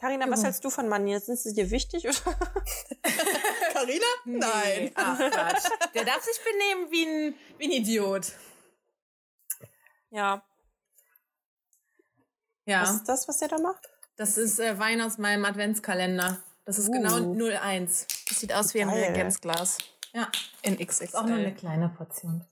[0.00, 0.44] Carina, was Juhu.
[0.44, 1.20] hältst du von Manieren?
[1.20, 2.14] Sind sie dir wichtig oder?
[3.74, 4.06] Carina?
[4.24, 4.92] Nee.
[4.94, 5.64] Ach, Quatsch.
[5.92, 8.32] Der darf sich benehmen wie ein, wie ein Idiot.
[10.10, 10.42] Ja.
[12.64, 12.82] Ja.
[12.82, 13.89] Was ist das, was ihr da macht?
[14.20, 16.36] Das ist äh, Wein aus meinem Adventskalender.
[16.66, 16.92] Das ist Uh.
[16.92, 17.16] genau
[17.56, 18.06] 01.
[18.28, 18.90] Das sieht aus wie ein.
[18.90, 19.78] Reagenzglas.
[20.12, 20.30] Ja.
[20.60, 21.04] In XXL.
[21.04, 22.44] Ist auch nur eine kleine Portion.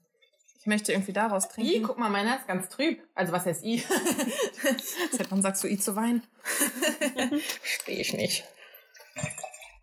[0.59, 1.83] ich möchte irgendwie daraus I, trinken.
[1.83, 2.99] guck mal, meiner ist ganz trüb.
[3.13, 3.83] Also was heißt I?
[5.11, 6.23] Seit wann sagst du I zu Wein?
[7.61, 8.45] Stehe ich nicht.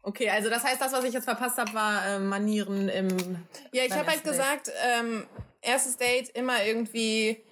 [0.02, 3.46] okay, also das heißt, das, was ich jetzt verpasst habe, war äh, Manieren im.
[3.70, 4.32] Ja, ich habe halt Date.
[4.32, 5.24] gesagt, ähm,
[5.62, 7.44] erstes Date immer irgendwie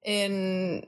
[0.00, 0.86] in,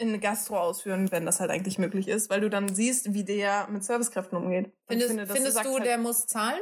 [0.00, 3.24] in eine Gastro ausführen, wenn das halt eigentlich möglich ist, weil du dann siehst, wie
[3.24, 4.66] der mit Servicekräften umgeht.
[4.66, 6.60] Ich Findest, finde, findest du, halt- der muss zahlen?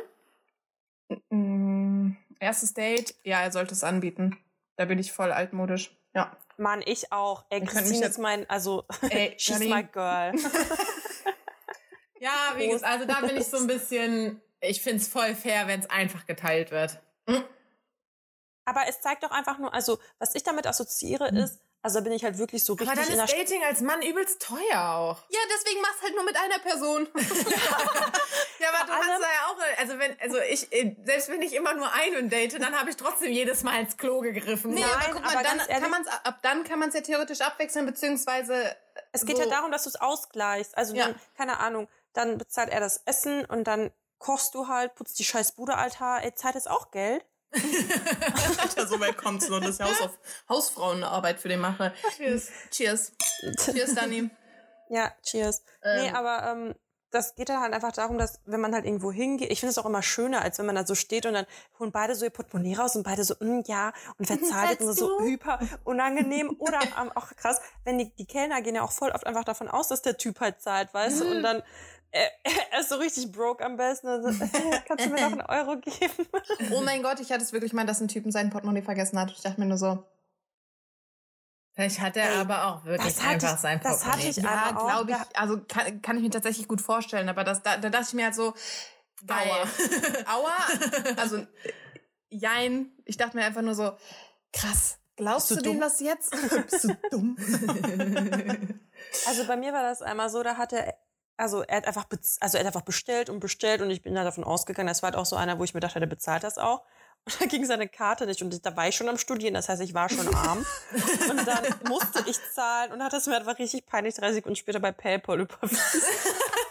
[1.31, 4.37] Mm, Erstes Date, ja, er sollte es anbieten.
[4.77, 5.97] Da bin ich voll altmodisch.
[6.15, 6.37] Ja.
[6.57, 7.45] Mann, ich auch.
[7.51, 10.33] Ey, Christine jetzt- ist mein, also, Ey, she's my girl.
[12.21, 15.79] Ja, wie gesagt, also da bin ich so ein bisschen, ich find's voll fair, wenn
[15.79, 17.01] es einfach geteilt wird.
[18.65, 22.13] Aber es zeigt doch einfach nur, also, was ich damit assoziiere ist, also da bin
[22.13, 24.89] ich halt wirklich so Aber richtig dann in der ist Dating als Mann übelst teuer
[24.95, 25.19] auch.
[25.31, 27.09] Ja, deswegen mach's halt nur mit einer Person.
[28.61, 31.41] Ja, aber du allem- hast da ja auch, also wenn, also ich, äh, selbst wenn
[31.43, 34.73] ich immer nur einen date, dann habe ich trotzdem jedes Mal ins Klo gegriffen.
[34.73, 36.95] Nee, Nein, aber guck mal, aber dann ehrlich- kann man's, ab dann kann man es
[36.97, 38.75] ja theoretisch abwechseln, beziehungsweise
[39.13, 39.45] Es geht so.
[39.45, 40.77] ja darum, dass du es ausgleichst.
[40.77, 41.05] Also Ja.
[41.07, 45.25] dann, keine Ahnung, dann bezahlt er das Essen und dann kochst du halt, putzt die
[45.25, 46.19] scheiß Bude, Alter.
[46.25, 47.25] Ey, Zeit ist auch Geld.
[48.59, 50.19] Alter, so weit kommt's nur, dass ich Haus auf
[50.49, 51.93] Hausfrauenarbeit für den mache.
[52.17, 52.49] Cheers.
[52.71, 53.13] Cheers.
[53.65, 54.31] Cheers, Dani.
[54.91, 55.63] Ja, cheers.
[55.83, 56.15] nee, Ähm.
[56.15, 56.75] aber ähm,
[57.11, 59.79] das geht dann halt einfach darum, dass wenn man halt irgendwo hingeht, ich finde es
[59.79, 61.47] auch immer schöner, als wenn man da so steht und dann
[61.79, 64.83] holen beide so ihr Portemonnaie raus und beide so, mm, ja, und wer zahlt jetzt
[64.83, 66.55] und so, so hyper unangenehm.
[66.59, 69.69] Oder ähm, auch krass, wenn die, die Kellner gehen ja auch voll oft einfach davon
[69.69, 71.63] aus, dass der Typ halt zahlt, weißt du, und dann
[72.73, 74.09] er ist so richtig broke am besten.
[74.09, 74.29] Also,
[74.89, 76.27] kannst du mir noch einen Euro geben?
[76.73, 79.31] Oh mein Gott, ich hatte es wirklich mal, dass ein Typen sein Portemonnaie vergessen hat.
[79.31, 80.05] Ich dachte mir nur so,
[81.75, 84.31] Vielleicht hat er aber auch wirklich hatte einfach ich- sein das hatte Portemonnaie.
[84.31, 87.77] ich ja, glaube ich, also kann, kann ich mir tatsächlich gut vorstellen, aber das, da,
[87.77, 88.53] da dachte ich mir halt so,
[89.27, 89.49] geil.
[90.27, 90.57] Aua.
[91.17, 91.47] Also,
[92.31, 92.91] jein.
[93.05, 93.93] Ich dachte mir einfach nur so,
[94.53, 94.99] krass.
[95.17, 96.31] Glaubst Bist du du dem das jetzt?
[96.71, 97.37] Bist du dumm?
[99.27, 100.95] Also bei mir war das einmal so, da hat er,
[101.39, 102.07] also er hat einfach,
[102.41, 105.11] also er hat einfach bestellt und bestellt und ich bin da davon ausgegangen, das war
[105.11, 106.83] halt auch so einer, wo ich mir dachte, der bezahlt das auch.
[107.25, 109.83] Und da ging seine Karte nicht und da war ich schon am Studieren, das heißt,
[109.83, 110.65] ich war schon arm.
[111.31, 114.79] und dann musste ich zahlen und hat es mir einfach richtig peinlich drei Sekunden später
[114.79, 116.01] bei PayPal überwiesen.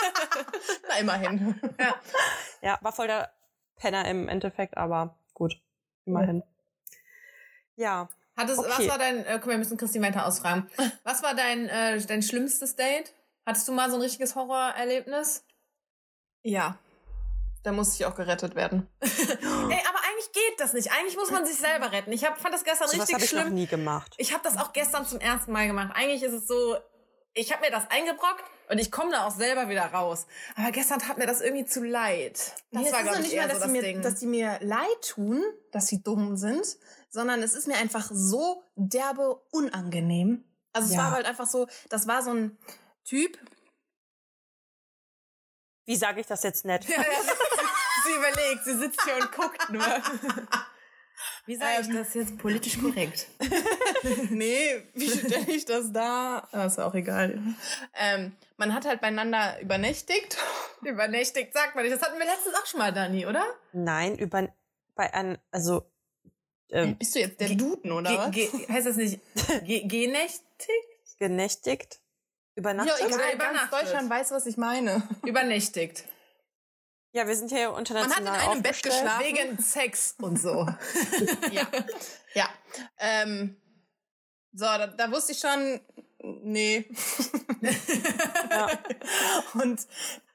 [0.88, 1.60] Na, immerhin.
[1.78, 1.96] Ja.
[2.62, 3.30] Ja, war voll der
[3.76, 5.60] Penner im Endeffekt, aber gut,
[6.06, 6.42] immerhin.
[7.76, 8.08] Ja,
[8.38, 8.90] Hattest, Was Okay.
[8.90, 10.70] war dein, äh, komm, wir müssen Christine weiter ausfragen.
[11.04, 13.12] Was war dein, äh, dein schlimmstes Date?
[13.48, 15.46] Hattest du mal so ein richtiges Horrorerlebnis?
[16.44, 16.78] Ja.
[17.64, 18.88] Da musste ich auch gerettet werden.
[19.02, 20.92] Ey, aber eigentlich geht das nicht.
[20.92, 22.12] Eigentlich muss man sich selber retten.
[22.12, 23.54] Ich hab, fand das gestern sowas richtig habe ich noch schlimm.
[23.54, 24.14] nie gemacht.
[24.18, 25.92] Ich habe das auch gestern zum ersten Mal gemacht.
[25.96, 26.76] Eigentlich ist es so,
[27.34, 30.28] ich habe mir das eingebrockt und ich komme da auch selber wieder raus.
[30.58, 32.36] Aber gestern tat mir das irgendwie zu leid.
[32.72, 34.02] Das Nee, war, ich, nicht eher mal, so dass, das sie mir, Ding.
[34.02, 35.42] dass die mir leid tun,
[35.72, 36.66] dass sie dumm sind,
[37.10, 40.44] sondern es ist mir einfach so derbe unangenehm.
[40.74, 41.04] Also es Ja.
[41.04, 42.58] war halt einfach so, das war so ein
[43.08, 43.38] Typ.
[45.86, 46.86] Wie sage ich das jetzt nett?
[46.90, 47.04] Ja, ja,
[48.04, 49.82] sie überlegt, sie sitzt hier und guckt nur.
[51.46, 51.96] Wie sage ich Ähm.
[51.96, 53.28] das jetzt politisch korrekt?
[54.30, 56.48] nee, wie stelle ich das da?
[56.52, 57.42] Das ist auch egal.
[57.96, 60.38] Ähm, man hat halt beieinander übernächtigt.
[60.84, 61.96] Übernächtigt sagt man nicht.
[61.96, 63.44] Das hatten wir letztens auch schon mal, Dani, oder?
[63.72, 64.54] Nein, über,
[64.96, 65.90] bei einem, also,
[66.70, 68.60] ähm, Bist du jetzt der Duden, oder Ge was?
[68.60, 69.20] ge heißt das nicht
[69.66, 70.72] ge genächtigt?
[71.18, 72.00] genächtigt,
[72.58, 72.96] übernachtet.
[72.96, 73.74] Oder egal, ganz übernachtet.
[73.74, 75.08] Deutschland weiß, was ich meine.
[75.26, 76.04] Übernächtigt.
[77.14, 79.04] Ja, wir sind hier Man hat international in einem Bett aufgestellt.
[79.04, 79.26] geschlafen.
[79.26, 80.68] Wegen Sex und so.
[81.52, 81.68] ja.
[82.34, 82.50] Ja.
[83.00, 83.56] Ähm,
[84.54, 85.80] so, da, da wusste ich schon,
[86.22, 86.86] nee.
[88.50, 88.70] Ja.
[89.62, 89.88] Und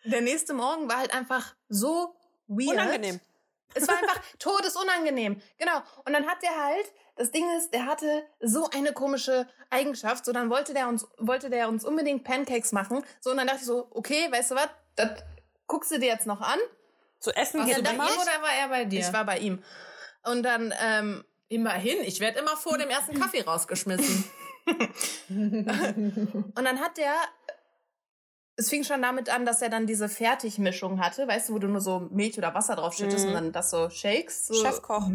[0.05, 2.14] der nächste Morgen war halt einfach so
[2.47, 2.73] weird.
[2.73, 3.20] Unangenehm.
[3.75, 5.41] Es war einfach todesunangenehm.
[5.59, 5.79] Genau.
[6.05, 10.25] Und dann hat der halt, das Ding ist, der hatte so eine komische Eigenschaft.
[10.25, 13.05] So, dann wollte der uns, wollte der uns unbedingt Pancakes machen.
[13.21, 15.11] So, und dann dachte ich so, okay, weißt du was, das
[15.67, 16.59] guckst du dir jetzt noch an.
[17.21, 19.01] Zu essen Warst geht du bei oder war er bei dir?
[19.01, 19.63] Ich war bei ihm.
[20.25, 21.99] Und dann, ähm, immerhin.
[22.03, 24.25] Ich werde immer vor dem ersten Kaffee rausgeschmissen.
[25.29, 27.15] Und dann hat der,
[28.57, 31.69] es fing schon damit an, dass er dann diese Fertigmischung hatte, weißt du, wo du
[31.69, 33.29] nur so Milch oder Wasser drauf schüttest Mhm.
[33.29, 34.47] und dann das so shakes.
[34.47, 34.55] So.
[34.55, 35.09] Chefkoch.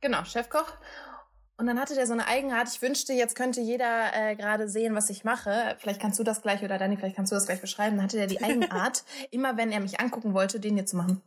[0.00, 0.72] Genau, Chefkoch.
[1.60, 2.68] Und dann hatte der so eine Eigenart.
[2.68, 5.76] Ich wünschte, jetzt könnte jeder äh, gerade sehen, was ich mache.
[5.78, 7.96] Vielleicht kannst du das gleich oder Dani, vielleicht kannst du das gleich beschreiben.
[7.96, 11.20] Dann hatte der die Eigenart, immer wenn er mich angucken wollte, den hier zu machen.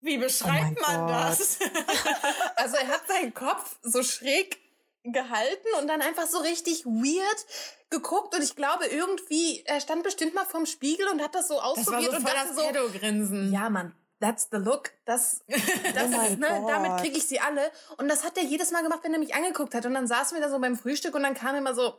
[0.00, 1.38] Wie Oh beschreibt mein man Gott.
[1.38, 1.58] das?
[2.56, 4.58] Also er hat seinen Kopf so schräg
[5.04, 7.46] gehalten und dann einfach so richtig weird
[7.90, 11.54] geguckt und ich glaube irgendwie, er stand bestimmt mal vorm Spiegel und hat das so
[11.54, 13.52] Das war ausprobiert so und voll das so, Pedo-Grinsen.
[13.52, 15.42] ja Mann, that's the look, das,
[15.94, 18.82] das Oh ist, ne, damit kriege ich sie alle und das hat er jedes Mal
[18.82, 21.22] gemacht, wenn er mich angeguckt hat und dann saßen wir da so beim Frühstück und
[21.22, 21.94] dann kam immer so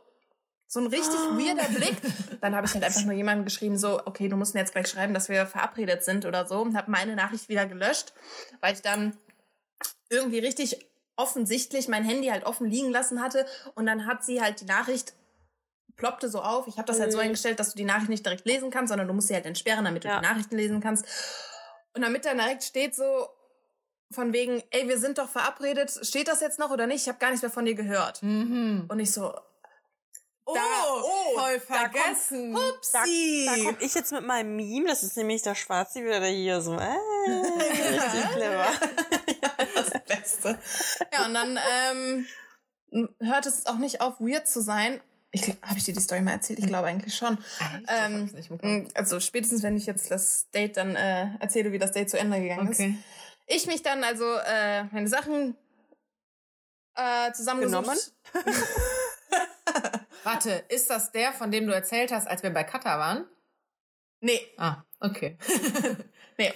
[0.72, 1.96] so ein richtig weirder Blick.
[2.40, 4.86] Dann habe ich halt einfach nur jemandem geschrieben, so, okay, du musst mir jetzt gleich
[4.86, 6.60] schreiben, dass wir verabredet sind oder so.
[6.60, 8.12] Und habe meine Nachricht wieder gelöscht,
[8.60, 9.18] weil ich dann
[10.10, 13.46] irgendwie richtig offensichtlich mein Handy halt offen liegen lassen hatte.
[13.74, 15.12] Und dann hat sie halt die Nachricht
[15.96, 16.68] ploppte so auf.
[16.68, 19.08] Ich habe das halt so eingestellt, dass du die Nachricht nicht direkt lesen kannst, sondern
[19.08, 20.20] du musst sie halt entsperren, damit du Ja.
[20.20, 21.04] die Nachrichten lesen kannst.
[21.94, 23.28] Und damit dann direkt steht so,
[24.12, 27.02] von wegen, ey, wir sind doch verabredet, steht das jetzt noch oder nicht?
[27.02, 28.22] Ich habe gar nichts mehr von dir gehört.
[28.22, 28.86] Mhm.
[28.88, 29.32] Und ich so,
[30.46, 30.60] Oh, Da-
[30.94, 32.54] oh, voll da kommt- vergessen.
[32.54, 36.30] Da, da komme ich jetzt mit meinem Meme, das ist nämlich der Schwarze wieder, der
[36.30, 36.96] hier so, äh,
[37.28, 38.66] richtig clever.
[39.76, 40.58] das Beste.
[41.12, 42.26] Ja, und dann ähm,
[43.20, 45.00] hört es auch nicht auf, weird zu sein.
[45.32, 46.58] Ich habe ich dir die Story mal erzählt?
[46.58, 47.38] Ich glaube eigentlich schon.
[47.88, 48.88] Ähm, hab's nicht mitbekommen.
[48.94, 52.40] also spätestens, wenn ich jetzt das Date dann äh, erzähle, wie das Date zu Ende
[52.40, 52.80] gegangen ist.
[52.80, 52.98] Okay.
[53.46, 55.56] Ich mich dann also äh, meine Sachen
[56.96, 57.82] äh, zusammengesucht.
[57.84, 58.00] Genommen?
[60.24, 63.24] Warte, ist das der, von dem du erzählt hast, als wir bei Kata waren?
[64.20, 65.38] Nee, Ah, okay.
[66.38, 66.52] nee.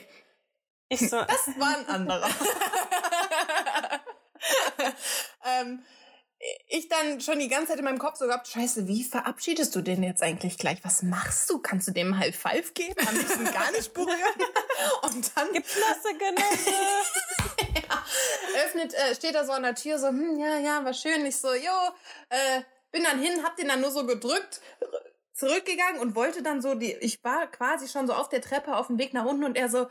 [0.89, 2.29] Ich so, Das war ein anderer.
[5.45, 5.83] ähm,
[6.68, 9.80] ich dann schon die ganze Zeit in meinem Kopf so gehabt, scheiße, wie verabschiedest du
[9.80, 10.78] den jetzt eigentlich gleich?
[10.82, 11.59] Was machst du?
[11.59, 12.95] Kannst du dem High Five geben?
[13.07, 14.18] Am liebsten gar nicht berühren?
[15.03, 16.74] Und dann Flosse Genosse.
[18.64, 21.24] öffnet, äh, steht er so an der Tür so, hm, ja, ja, war schön.
[21.26, 21.72] Ich so, jo,
[22.28, 24.61] äh, bin dann hin, hab den dann nur so gedrückt,
[25.32, 28.88] zurückgegangen und wollte dann so, die, ich war quasi schon so auf der Treppe auf
[28.88, 29.88] dem Weg nach unten und er so,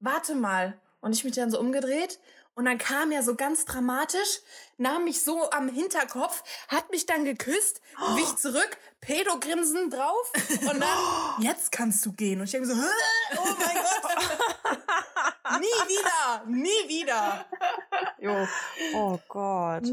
[0.00, 0.78] warte mal.
[1.00, 2.20] Und ich mich dann so umgedreht
[2.54, 4.40] und dann kam er so ganz dramatisch,
[4.76, 7.80] nahm mich so am Hinterkopf, hat mich dann geküsst,
[8.16, 10.98] wich zurück, Pedogrinsen drauf und dann,
[11.42, 12.38] jetzt kannst du gehen.
[12.40, 13.36] Und ich denke so, "Hä?
[13.38, 15.60] oh mein Gott.
[15.60, 17.44] nie wieder, nie wieder.
[18.18, 18.46] Jo.
[18.94, 19.84] Oh Gott.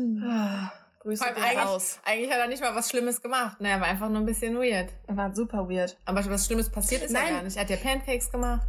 [1.01, 1.99] Grüße Vor allem eigentlich, raus.
[2.03, 3.60] eigentlich hat er nicht mal was Schlimmes gemacht.
[3.62, 4.89] Ne, er war einfach nur ein bisschen weird.
[5.07, 5.97] Er war super weird.
[6.05, 7.34] Aber was Schlimmes passiert ist ja Nein.
[7.36, 7.55] gar nicht.
[7.55, 8.68] Er hat ja Pancakes gemacht.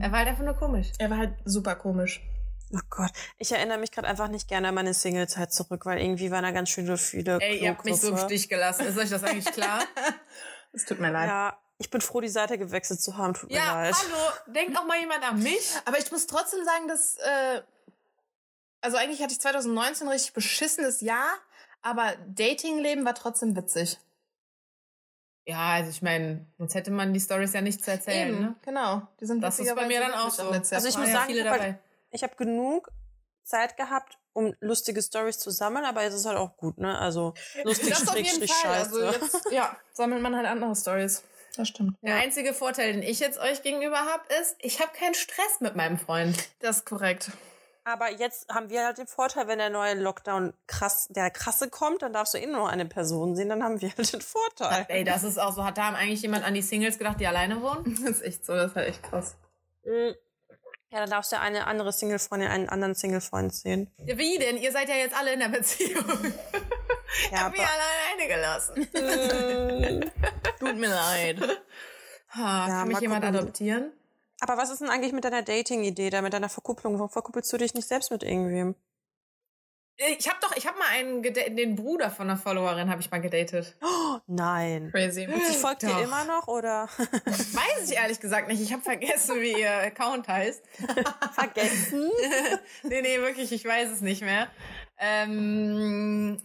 [0.00, 0.88] Er war halt einfach nur komisch.
[0.98, 2.20] Er war halt super komisch.
[2.72, 3.10] Oh Gott.
[3.38, 6.50] Ich erinnere mich gerade einfach nicht gerne an meine Singlezeit zurück, weil irgendwie waren da
[6.50, 8.18] ganz schön viele Ey, ihr habt mich so im.
[8.18, 8.86] Stich gelassen.
[8.86, 9.80] Ist euch das eigentlich klar?
[10.70, 11.28] Es tut mir leid.
[11.28, 13.32] Ja, ich bin froh, die Seite gewechselt zu haben.
[13.32, 13.94] Tut mir ja, leid.
[13.94, 14.52] hallo.
[14.54, 15.70] Denkt auch mal jemand an mich?
[15.86, 17.62] Aber ich muss trotzdem sagen, dass, äh,
[18.82, 21.30] also eigentlich hatte ich 2019 ein richtig beschissenes Jahr,
[21.80, 23.98] aber Datingleben war trotzdem witzig.
[25.46, 28.28] Ja, also ich meine, sonst hätte man die Stories ja nicht zu erzählen.
[28.28, 28.54] Eben, Ne?
[28.62, 29.08] genau.
[29.20, 30.50] Die sind Das ist bei mir dann auch so.
[30.50, 31.78] letztes Jahr Also ich muss sagen, viele ich hab dabei.
[32.10, 32.90] Ich habe genug
[33.44, 36.98] Zeit gehabt, um lustige Stories zu sammeln, aber es ist halt auch gut, ne?
[36.98, 37.34] Also
[37.64, 38.24] lustig, das Fall.
[38.24, 38.68] scheiße.
[38.68, 41.22] Also jetzt, ja, sammelt man halt andere Stories.
[41.56, 41.96] Das stimmt.
[42.02, 45.74] Der einzige Vorteil, den ich jetzt euch gegenüber habe, ist, ich habe keinen Stress mit
[45.74, 46.48] meinem Freund.
[46.60, 47.32] Das ist korrekt.
[47.84, 52.02] Aber jetzt haben wir halt den Vorteil, wenn der neue Lockdown krass, der krasse kommt,
[52.02, 54.84] dann darfst du eh nur noch eine Person sehen, dann haben wir halt den Vorteil.
[54.88, 55.64] Ey, das ist auch so.
[55.64, 57.98] Hat da eigentlich jemand an die Singles gedacht, die alleine wohnen?
[58.04, 59.36] Das ist echt so, das ist halt echt krass.
[59.84, 60.14] Mhm.
[60.90, 63.90] Ja, dann darfst du eine andere Single-Freundin, einen anderen Single-Freund sehen.
[64.06, 64.56] Ja, wie denn?
[64.56, 66.04] Ihr seid ja jetzt alle in der Beziehung.
[67.24, 68.86] Ich Ja, hab mich alleine gelassen.
[68.94, 70.00] Äh,
[70.60, 71.38] Tut mir leid.
[72.34, 73.38] Ha, Ja, kann mich jemand gucken.
[73.38, 73.92] adoptieren?
[74.40, 76.94] aber was ist denn eigentlich mit deiner Dating-Idee, da mit deiner Verkupplung?
[76.98, 78.74] Warum verkuppelst du dich nicht selbst mit irgendwem?
[80.00, 83.20] Ich habe doch, ich habe mal einen, den Bruder von einer Followerin habe ich mal
[83.20, 83.74] gedatet.
[83.82, 84.90] Oh, nein.
[84.92, 85.28] Crazy.
[85.50, 88.62] Ich folgt dir immer noch oder Weiß ich ehrlich gesagt nicht.
[88.62, 90.62] Ich habe vergessen, wie ihr Account heißt.
[91.34, 92.12] vergessen?
[92.84, 94.46] nee, nee, wirklich, ich weiß es nicht mehr.
[94.98, 96.40] Ähm,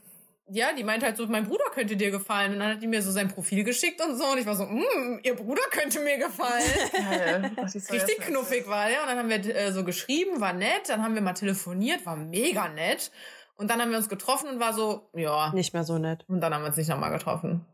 [0.47, 2.53] ja, die meinte halt so, mein Bruder könnte dir gefallen.
[2.53, 4.25] Und dann hat die mir so sein Profil geschickt und so.
[4.25, 7.51] Und ich war so, mm, ihr Bruder könnte mir gefallen.
[7.55, 9.01] Ach, Richtig knuffig war der.
[9.01, 10.89] Und dann haben wir äh, so geschrieben, war nett.
[10.89, 13.11] Dann haben wir mal telefoniert, war mega nett.
[13.55, 15.51] Und dann haben wir uns getroffen und war so, ja.
[15.53, 16.25] Nicht mehr so nett.
[16.27, 17.65] Und dann haben wir uns nicht nochmal getroffen.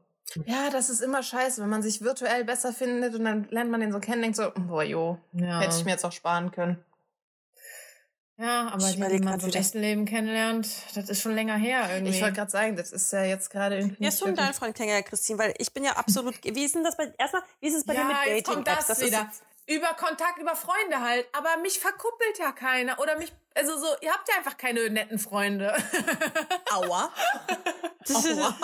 [0.46, 3.80] Ja, das ist immer scheiße, wenn man sich virtuell besser findet und dann lernt man
[3.82, 6.78] den so kennen, denkt so, boah, jo, Ja, hätte ich mir jetzt auch sparen können.
[8.38, 11.34] ja aber Ich die, wie man so im das- echten Leben kennenlernt, das ist schon
[11.34, 12.14] länger her irgendwie.
[12.14, 14.08] Ich wollte gerade sagen, das ist ja jetzt gerade irgendwie.
[14.10, 15.40] Du denn deinen Freund kennengelernt, Christine?
[15.40, 16.36] Weil ich bin ja absolut.
[16.44, 17.12] Wie ist denn das bei.
[17.18, 18.88] Erstmal, wie ist es bei dir mit jetzt kommt Dating-Apps?
[18.88, 19.30] das, ist- wieder.
[19.70, 21.28] Über Kontakt, über Freunde halt.
[21.32, 23.00] Aber mich verkuppelt ja keiner.
[23.00, 25.74] Oder mich, also so, ihr habt ja einfach keine netten Freunde.
[26.72, 27.14] Aua.
[28.10, 28.58] Aua.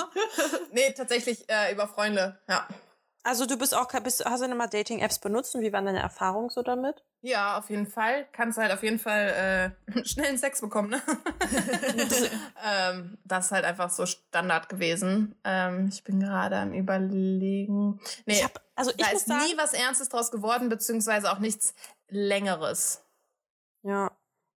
[0.72, 2.68] nee, tatsächlich äh, über Freunde, ja.
[3.26, 6.50] Also du bist auch, bist, hast du mal Dating-Apps benutzt und wie waren deine Erfahrungen
[6.52, 7.04] so damit?
[7.22, 8.28] Ja, auf jeden Fall.
[8.34, 11.02] Kannst halt auf jeden Fall äh, schnellen Sex bekommen, ne?
[12.64, 15.34] ähm, das ist halt einfach so Standard gewesen.
[15.44, 18.00] Ähm, ich bin gerade am überlegen.
[18.28, 21.40] Nee, Ich hab, also ich da ist sagen, nie was Ernstes draus geworden, beziehungsweise auch
[21.40, 21.74] nichts
[22.10, 23.04] Längeres.
[23.82, 24.12] ja,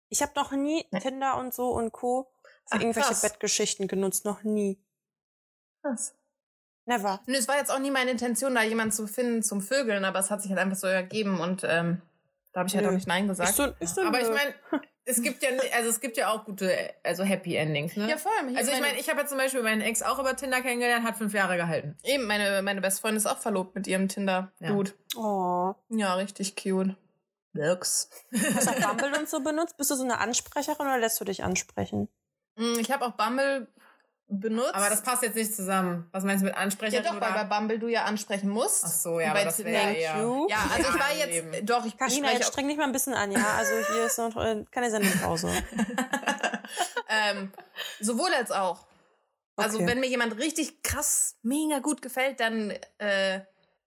[0.10, 1.00] ich habe noch nie Nee.
[1.00, 2.32] Tinder und so und Co.
[2.66, 3.22] für Ach, irgendwelche krass.
[3.22, 4.80] Bettgeschichten genutzt, noch nie.
[5.82, 6.14] Krass.
[6.90, 7.20] Never.
[7.28, 10.20] Nö, es war jetzt auch nie meine Intention, da jemanden zu finden zum Vögeln, aber
[10.20, 12.02] es hat sich halt einfach so ergeben und ähm,
[12.52, 12.90] da habe ich halt Nö.
[12.90, 13.54] auch nicht Nein gesagt.
[13.54, 14.56] so, ich so, Aber ich meine,
[15.06, 18.10] es gibt ja, also es gibt ja auch gute, also Happy Endings, ne?
[18.10, 18.32] ja, voll.
[18.56, 21.16] Also ich meine- ich habe ja zum Beispiel meinen Ex auch über Tinder kennengelernt, hat
[21.16, 21.96] fünf Jahre gehalten.
[22.04, 24.92] Eben, meine, meine Bestfreundin ist auch verlobt mit ihrem Tinder-Dude.
[25.16, 25.76] oh.
[25.90, 26.16] Ja.
[26.16, 26.96] richtig cute.
[27.54, 28.10] Nix.
[28.56, 29.78] Hast du auch Bumble und so benutzt?
[29.78, 32.08] Bist du so eine Ansprecherin oder lässt du dich ansprechen?
[32.56, 33.68] Mm, Ich habe auch Bumble
[34.30, 34.76] benutzt.
[34.76, 36.08] Aber das passt jetzt nicht zusammen.
[36.12, 37.04] Was meinst du mit ja Ansprecherin?
[37.04, 37.44] doch, weil bei?
[37.44, 38.84] Bumble du ja ansprechen musst.
[38.86, 40.48] Ach so, ja, aber das wäre you.
[40.50, 42.92] Ja, also ich war Ja, jetzt, doch, ich Carina, spreche jetzt streng dich mal ein
[42.92, 43.56] bisschen an, ja?
[43.58, 45.50] Also hier ist noch äh, keine Sendepause.
[47.10, 47.52] ähm,
[48.00, 48.86] sowohl als auch.
[49.56, 49.88] Also Okay.
[49.88, 53.42] wenn mir jemand richtig krass, mega gut gefällt, dann äh,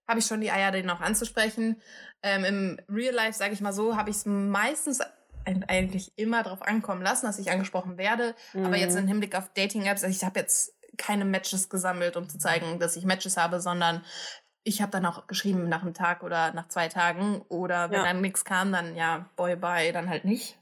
[0.07, 1.81] habe ich schon die Eier, den auch anzusprechen.
[2.21, 4.99] Ähm, Im Real Life, sage ich mal so, habe ich es meistens
[5.45, 8.35] eigentlich immer darauf ankommen lassen, dass ich angesprochen werde.
[8.53, 8.73] Aber Mhm.
[8.75, 12.79] jetzt im Hinblick auf Dating-Apps, also ich habe jetzt keine Matches gesammelt, um zu zeigen,
[12.79, 14.03] dass ich Matches habe, sondern
[14.63, 17.41] ich habe dann auch geschrieben nach einem Tag oder nach zwei Tagen.
[17.49, 18.05] Oder wenn Ja.
[18.05, 20.57] dann nichts kam, dann ja, boy, bye, dann halt nicht.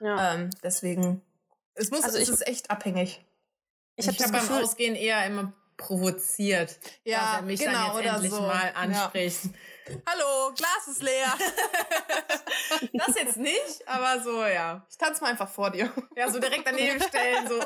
[0.00, 0.34] Ja.
[0.34, 1.20] Ähm, deswegen,
[1.74, 3.24] es muss, Also es ich- ist echt abhängig.
[3.96, 8.14] Ich habe habe beim Ausgehen eher immer provoziert, Ja, dass er mich genau, dann jetzt
[8.14, 8.40] endlich so.
[8.42, 8.74] mal Ja.
[10.06, 11.32] Hallo, Glas ist leer.
[12.94, 14.86] Das jetzt nicht, aber so, ja.
[14.90, 15.92] Ich tanze mal einfach vor dir.
[16.16, 17.60] Ja, so direkt daneben stellen, so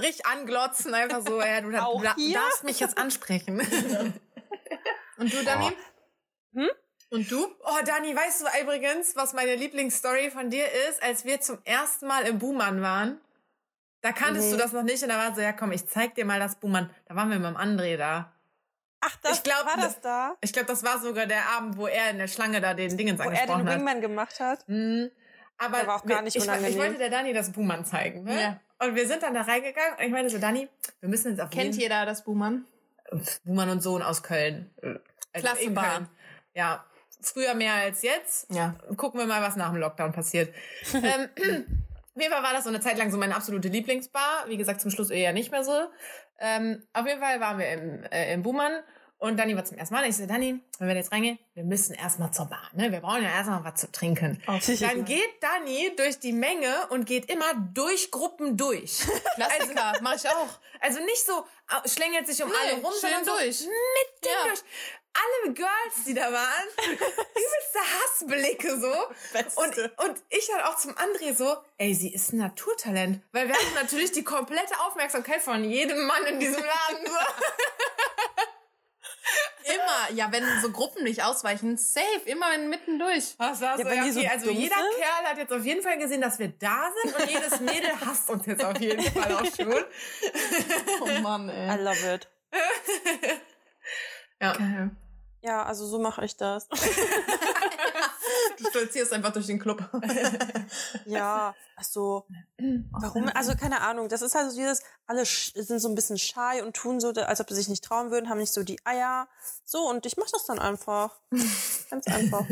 [0.00, 3.60] richtig anglotzen, einfach so, ja, du, du, darfst mich jetzt ansprechen.
[5.18, 5.72] Und du, Dani?
[6.54, 6.70] Hm?
[7.10, 7.44] Und du?
[7.44, 12.06] Oh, Dani, weißt du übrigens, was meine Lieblingsstory von dir ist, als wir zum ersten
[12.06, 13.20] Mal im Buhmann waren?
[14.00, 14.52] Da kanntest Nee.
[14.52, 16.56] du das noch nicht und da war so, ja komm, ich zeig dir mal das
[16.56, 16.90] Buhmann.
[17.06, 18.32] Da waren wir mit dem André da.
[19.02, 21.86] Ach, das ich glaub, war das da, Ich glaube, das war sogar der Abend, wo
[21.86, 23.74] er in der Schlange da den Dingens wo er den angesprochen hat.
[23.76, 24.66] Wingman gemacht hat.
[24.68, 25.10] Mhm.
[25.58, 26.72] Aber Der war auch gar nicht ich, unangenehm.
[26.72, 28.24] ich wollte der Dani das Buhmann zeigen.
[28.24, 28.40] Ne?
[28.40, 28.60] Ja.
[28.84, 30.68] Und wir sind dann da reingegangen und ich meinte so, Dani,
[31.00, 32.64] wir müssen jetzt auf Kennt jeden jeder das Buhmann?
[33.44, 34.70] Buhmann und Sohn aus Köln.
[35.32, 35.84] Also Klasse in Bar.
[35.84, 36.08] Köln.
[36.54, 36.84] Ja,
[37.20, 38.52] früher mehr als jetzt.
[38.52, 38.74] Ja.
[38.96, 40.52] Gucken wir mal, was nach dem Lockdown passiert.
[40.94, 41.28] ähm,
[42.14, 44.44] auf jeden Fall war das so eine Zeit lang so meine absolute Lieblingsbar.
[44.48, 45.88] Wie gesagt, zum Schluss eher nicht mehr so.
[46.42, 48.82] Ähm, auf jeden Fall waren wir im, äh, im Buhmann
[49.18, 50.04] und Dani war zum ersten Mal.
[50.08, 52.68] Ich so, Dani, wenn wir jetzt reingehen, wir müssen erstmal zur Bar.
[52.72, 52.90] Ne?
[52.90, 54.42] Wir brauchen ja erstmal was zu trinken.
[54.46, 58.98] Dann geht Dani durch die Menge und geht immer durch Gruppen durch.
[59.36, 60.48] Klassiker, mach ich auch.
[60.80, 61.46] Also nicht so
[61.86, 63.60] schlängelt sich um Nee, alle rum, sondern so durch.
[63.60, 64.48] mitten Ja.
[64.48, 64.62] durch.
[65.14, 68.92] Alle Girls, die da waren, übelste Hassblicke so.
[69.60, 73.20] Und, und ich dann auch zum André so, ey, sie ist ein Naturtalent.
[73.32, 77.06] Weil wir hatten natürlich die komplette Aufmerksamkeit von jedem Mann in diesem Laden.
[77.06, 77.12] So.
[79.64, 80.10] Immer.
[80.16, 83.34] Ja, wenn so Gruppen nicht ausweichen, safe, immer mitten durch.
[83.38, 84.96] Was war so, Ja, die so okay, also dumm jeder sind?
[84.96, 88.28] Kerl hat jetzt auf jeden Fall gesehen, dass wir da sind und jedes Mädel hasst
[88.28, 89.84] uns jetzt auf jeden Fall auch schon.
[91.02, 91.76] Oh Mann, I ey.
[91.82, 92.28] love it.
[94.40, 94.54] Ja.
[94.54, 94.90] Geil.
[95.42, 96.68] Ja, also so mache ich das.
[98.58, 99.88] Du stolzierst einfach durch den Club.
[101.06, 102.26] Ja, also
[102.90, 103.28] warum?
[103.34, 104.08] Also keine Ahnung.
[104.08, 107.40] Das ist halt so dieses, alle sind so ein bisschen shy und tun so, als
[107.40, 109.28] ob sie sich nicht trauen würden, haben nicht so die Eier.
[109.64, 111.20] So und ich mach das dann einfach.
[111.90, 112.46] Ganz einfach.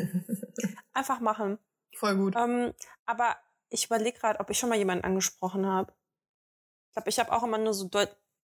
[0.92, 1.58] Einfach machen.
[1.96, 2.34] Voll gut.
[2.36, 2.74] Ähm,
[3.06, 3.36] aber
[3.68, 5.92] ich überlege gerade, ob ich schon mal jemanden angesprochen habe.
[6.88, 7.88] Ich glaube, ich habe auch immer nur so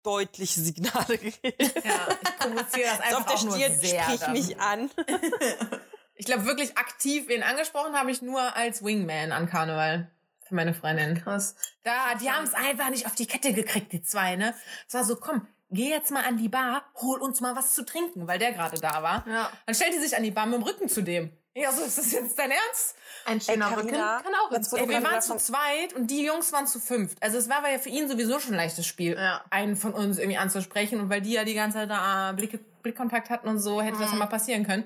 [0.03, 1.73] deutliche Signale gegeben.
[1.85, 4.03] Ja, ich provoziere das einfach auf der auch nur Stirn sehr.
[4.03, 4.33] sprich dann.
[4.33, 4.91] mich an.
[6.21, 10.11] Ich glaube, wirklich aktiv wen angesprochen habe ich nur als Wingman an Karneval.
[10.47, 11.15] Für meine Freundin.
[11.15, 11.55] Krass.
[11.83, 14.55] Da, die haben es einfach nicht auf die Kette gekriegt, die zwei, ne?
[14.87, 17.87] Es war so, komm, geh jetzt mal an die Bar, hol uns mal was zu
[17.87, 19.25] trinken, weil der gerade da war.
[19.27, 19.51] Ja.
[19.65, 21.33] Dann stellt die sich an die Bar mit dem Rücken zu dem.
[21.55, 22.95] Ja, so ist das jetzt dein Ernst?
[23.27, 26.25] Ein schöner Ey, Rücken Carina, kann auch ins Ey, wir waren zu zweit und die
[26.25, 27.21] Jungs waren zu fünft.
[27.21, 29.45] Also es war ja für ihn sowieso schon ein leichtes Spiel, Ja.
[29.51, 31.01] einen von uns irgendwie anzusprechen.
[31.01, 33.99] Und weil die ja die ganze Zeit da äh, Blicke, Blickkontakt hatten und so, hätte
[33.99, 34.85] das ja mal passieren können.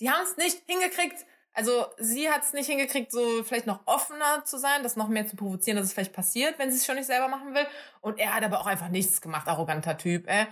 [0.00, 1.24] Die haben es nicht hingekriegt.
[1.54, 5.26] Also sie hat es nicht hingekriegt, so vielleicht noch offener zu sein, das noch mehr
[5.26, 7.66] zu provozieren, dass es vielleicht passiert, wenn sie es schon nicht selber machen will.
[8.00, 10.28] Und er hat aber auch einfach nichts gemacht, arroganter Typ.
[10.28, 10.46] Äh.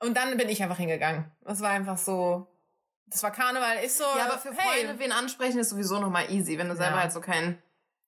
[0.00, 1.30] Und dann bin ich einfach hingegangen.
[1.44, 2.46] Das war einfach so,
[3.06, 3.78] das war Karneval.
[3.84, 6.76] Ich so, Ja, aber für Freunde, hey, wen ansprechen, ist sowieso nochmal easy, wenn du
[6.76, 7.02] selber Ja.
[7.02, 7.62] halt so kein.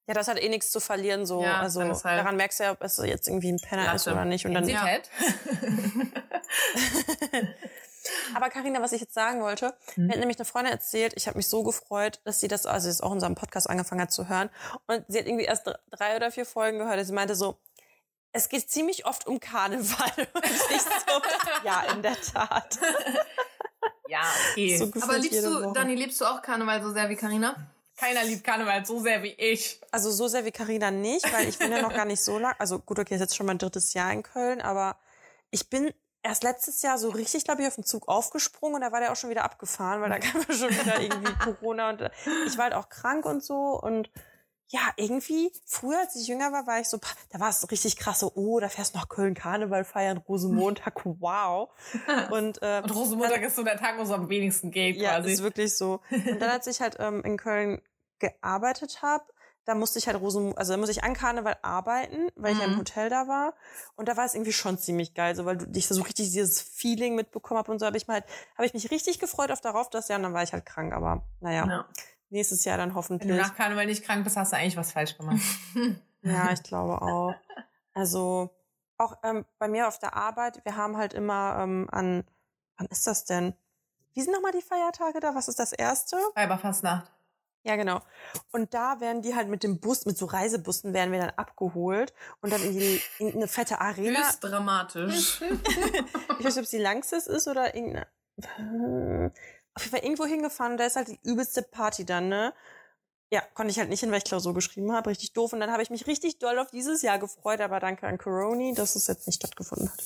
[0.07, 1.42] Ja, das hat eh nichts zu verlieren, so.
[1.42, 4.07] Ja, also ist halt- daran merkst du ja, ob es jetzt irgendwie ein Penner ist
[4.07, 4.16] Latte.
[4.16, 4.46] oder nicht.
[4.46, 4.86] Und dann, Ja.
[8.34, 10.07] Aber Karina, was ich jetzt sagen wollte, Hm?
[10.07, 12.84] mir hat nämlich eine Freundin erzählt, ich habe mich so gefreut, dass sie das, also
[12.84, 14.49] sie ist auch in unserem Podcast angefangen hat zu hören.
[14.86, 16.99] Und sie hat irgendwie erst dr- drei oder vier Folgen gehört.
[16.99, 17.59] Und sie meinte so,
[18.32, 20.11] es geht ziemlich oft um Karneval.
[20.32, 21.20] Und ich so,
[21.64, 22.78] ja, in der Tat.
[24.09, 24.77] Ja, okay.
[24.77, 25.73] So Aber liebst du, Woche.
[25.75, 27.55] Dani, liebst du auch Karneval so sehr wie Karina?
[27.97, 29.81] Keiner liebt Karneval so sehr wie ich.
[29.91, 32.55] Also so sehr wie Karina nicht, weil ich bin ja noch gar nicht so lang.
[32.59, 34.97] Also gut, okay, ist jetzt schon mein drittes Jahr in Köln, aber
[35.51, 35.93] ich bin
[36.23, 39.13] erst letztes Jahr so richtig, glaube ich, auf den Zug aufgesprungen und da war der
[39.13, 42.11] auch schon wieder abgefahren, weil da kam schon wieder irgendwie Corona und
[42.47, 44.11] ich war halt auch krank und so und
[44.71, 46.99] ja, irgendwie, früher, als ich jünger war, war ich so,
[47.31, 50.19] da war es so richtig krass, so, oh, da fährst du nach Köln Karneval feiern,
[50.19, 51.71] Rosenmontag, wow.
[52.31, 55.33] Und, äh, Und Rosenmontag ist so der Tag, wo es am wenigsten geht, ja, quasi.
[55.33, 56.01] ist wirklich so.
[56.11, 57.81] Und dann, als ich halt ähm, in Köln
[58.19, 59.25] gearbeitet habe,
[59.64, 62.64] da musste ich halt Rosen, also da musste ich an Karneval arbeiten, weil ich ja
[62.64, 62.79] im Mhm.
[62.79, 63.53] Hotel da war.
[63.97, 66.61] Und da war es irgendwie schon ziemlich geil, so weil du, ich so richtig dieses
[66.62, 68.25] Feeling mitbekommen habe und so habe ich mal halt,
[68.57, 70.95] habe ich mich richtig gefreut auf darauf, das Jahr und dann war ich halt krank.
[70.95, 71.89] Aber naja, Ja.
[72.31, 73.31] Nächstes Jahr dann Wenn hoffentlich.
[73.31, 75.41] du nach Karneval nicht krank bist, hast du eigentlich was falsch gemacht.
[76.22, 77.33] Ja, ich glaube auch.
[77.95, 78.51] Also
[78.99, 82.24] auch ähm, bei mir auf der Arbeit, wir haben halt immer ähm, an,
[82.76, 83.55] wann ist das denn?
[84.14, 85.37] Wie sind nochmal die Feiertage da?
[85.37, 86.16] Was ist das erste?
[86.35, 87.09] Weiberfastnacht.
[87.62, 88.01] Ja, genau.
[88.51, 92.14] Und da werden die halt mit dem Bus, mit so Reisebussen werden wir dann abgeholt
[92.41, 94.20] und dann in, die, in eine fette Arena.
[94.20, 95.41] Höchst dramatisch.
[96.41, 98.07] Ich weiß nicht, ob es die Langsys ist oder irgendeine.
[99.79, 102.53] Auf jeden Fall irgendwo hingefahren da ist halt die übelste Party dann, ne?
[103.31, 105.11] Ja, konnte ich halt nicht hin, weil ich Klausur geschrieben habe.
[105.11, 105.53] Richtig doof.
[105.53, 108.74] Und dann habe ich mich richtig doll auf dieses Jahr gefreut, aber danke an Coroni,
[108.74, 110.03] dass es jetzt nicht stattgefunden hat.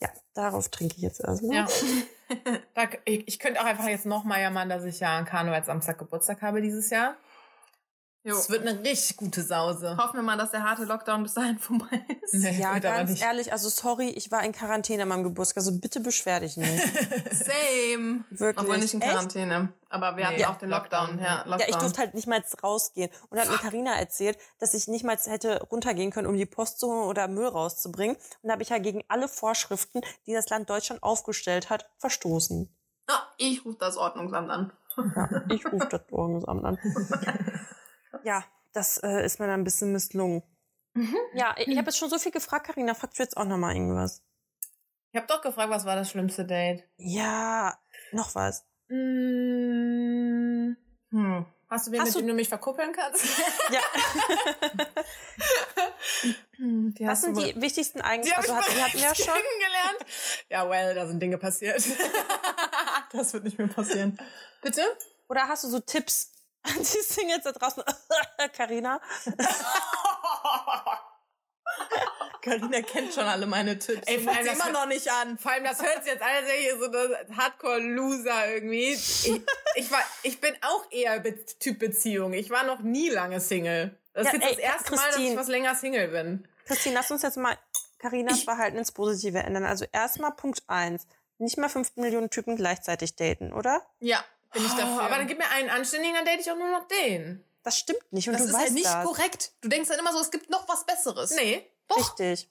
[0.00, 1.56] Ja, darauf trinke ich jetzt erstmal.
[1.56, 1.66] Ja.
[3.04, 6.62] ich, könnte auch einfach jetzt noch mal jammern, dass ich ja an Karnevalsamstag Geburtstag habe
[6.62, 7.18] dieses Jahr.
[8.32, 9.96] Es wird eine richtig gute Sause.
[9.98, 12.32] Hoffen wir mal, dass der harte Lockdown bis dahin vorbei ist.
[12.34, 13.22] Nee, Ja, ganz nicht.
[13.22, 16.82] ehrlich, also sorry, ich war in Quarantäne an meinem Geburtstag, also bitte beschwer dich nicht.
[17.32, 18.24] Same.
[18.30, 18.58] Wirklich.
[18.58, 19.10] Obwohl nicht in Echt?
[19.12, 19.68] Quarantäne.
[19.90, 21.18] Aber wir hatten Nee, auch den Lockdown.
[21.20, 21.58] Ja, Lockdown.
[21.60, 23.10] Ja, ich durfte halt nicht mal rausgehen.
[23.28, 26.46] Und dann hat mir Carina erzählt, dass ich nicht mal hätte runtergehen können, um die
[26.46, 28.16] Post zu holen oder Müll rauszubringen.
[28.16, 32.74] Und da habe ich ja gegen alle Vorschriften, die das Land Deutschland aufgestellt hat, verstoßen.
[33.06, 34.72] Ah, ich rufe das Ordnungsamt an.
[34.96, 36.78] Ja, ich rufe das Ordnungsamt an.
[38.24, 40.42] Ja, das äh, ist mir dann ein bisschen misslungen.
[41.34, 42.94] Ja, ich, ich habe jetzt schon so viel gefragt, Carina.
[42.94, 44.22] Fragst du jetzt auch noch mal irgendwas?
[45.12, 46.84] Ich habe doch gefragt, was war das schlimmste Date?
[46.96, 47.78] Ja,
[48.12, 48.64] noch was.
[48.88, 50.76] Mm,
[51.10, 51.46] hm.
[51.70, 53.24] Hast du wen, Hast mit du- dem du mich verkuppeln kannst?
[53.70, 53.80] Ja,
[56.56, 58.52] Hm, die was hast sind du die wichtigsten Eigenschaften?
[58.52, 59.34] Also, ich hat, die hatten ja schon.
[59.34, 59.98] kennengelernt.
[60.50, 61.82] Ja, well, da sind Dinge passiert.
[63.12, 64.18] das wird nicht mehr passieren.
[64.62, 64.82] Bitte?
[65.28, 66.30] Oder hast du so Tipps
[66.64, 67.82] an die Singles da draußen?
[68.56, 69.00] Carina?
[72.42, 74.06] Carina kennt schon alle meine Tipps.
[74.06, 75.38] Ey, vor allem das immer noch nicht an.
[75.38, 78.92] Vor allem, das hört sich jetzt alles wie so eine Hardcore-Loser irgendwie.
[78.92, 79.42] Ich,
[79.76, 82.32] ich, war, ich bin auch eher Be Typ Beziehung.
[82.32, 83.98] Ich war noch nie lange Single.
[84.12, 85.36] Das ist Ja, jetzt ey, das erste Mal, dass ich Christine.
[85.40, 86.48] was länger Single bin.
[86.66, 87.56] Christine, lass uns jetzt mal
[87.98, 89.64] Carinas Verhalten ins Positive ändern.
[89.64, 91.06] Also erstmal Punkt eins:
[91.38, 93.82] Nicht mal 15 Millionen Typen gleichzeitig daten, oder?
[94.00, 94.22] Ja,
[94.54, 94.96] bin ich dafür.
[94.96, 97.44] Oh, aber dann gib mir einen anständigen, dann date ich auch nur noch den.
[97.62, 99.04] Das stimmt nicht und das du ist weißt halt nicht das.
[99.04, 99.52] korrekt.
[99.60, 101.30] Du denkst dann immer so, es gibt noch was Besseres.
[101.32, 101.70] Nee.
[101.88, 102.50] Doch, Richtig.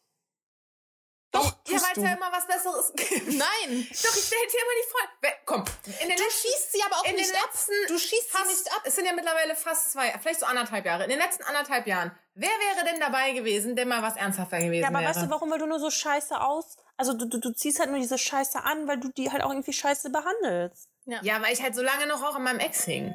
[1.32, 3.28] doch, Ja, weil es ja immer was Besseres gibt.
[3.28, 3.88] Nein.
[3.90, 5.14] Doch, ich date hier immer die Freunde.
[5.22, 5.66] Wer- Komm,
[6.02, 7.50] in den Du letzten schießt sie aber auch in nicht den ab.
[7.52, 8.82] letzten Du schießt sie fast, nicht ab.
[8.86, 11.04] Es sind ja mittlerweile fast zwei, vielleicht so anderthalb Jahre.
[11.06, 14.84] In den letzten anderthalb Jahren, wer wäre denn dabei gewesen, der mal was ernsthafter gewesen
[14.84, 15.10] Ja, aber wäre?
[15.10, 15.50] weißt du warum?
[15.52, 16.78] Weil du nur so scheiße aus.
[16.98, 19.50] Also du, du, du ziehst halt nur diese Scheiße an, weil du die halt auch
[19.50, 20.90] irgendwie scheiße behandelst.
[21.06, 23.14] Ja, weil ich halt so lange noch auch an meinem Ex hing.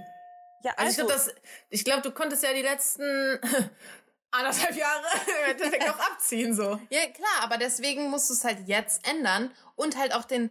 [0.63, 1.31] Ja, Also, ich also,
[1.71, 3.41] ich glaube, du konntest ja die letzten
[4.31, 5.07] anderthalb Jahre
[5.45, 6.79] im Endeffekt noch abziehen, so.
[6.91, 10.51] Ja, klar, aber deswegen musst du es halt jetzt ändern und halt auch den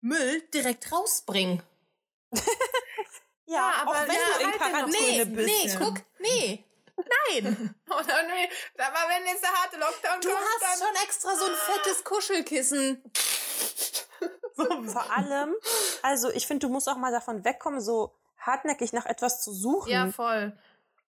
[0.00, 1.62] Müll direkt rausbringen.
[3.46, 4.56] ja, aber auch wenn ja, du in halt.
[4.56, 5.46] Quarantäne Nee, bist.
[5.46, 6.64] nee, guck, nee.
[6.96, 7.74] Nein.
[7.88, 11.54] Oder nee, aber wenn jetzt der harte Lockdown Du kommt, hast schon extra so ein
[11.54, 13.02] fettes Kuschelkissen.
[14.54, 15.54] Vor allem,
[16.02, 19.90] also ich finde, du musst auch mal davon wegkommen, so hartnäckig nach etwas zu suchen.
[19.90, 20.56] Ja, voll.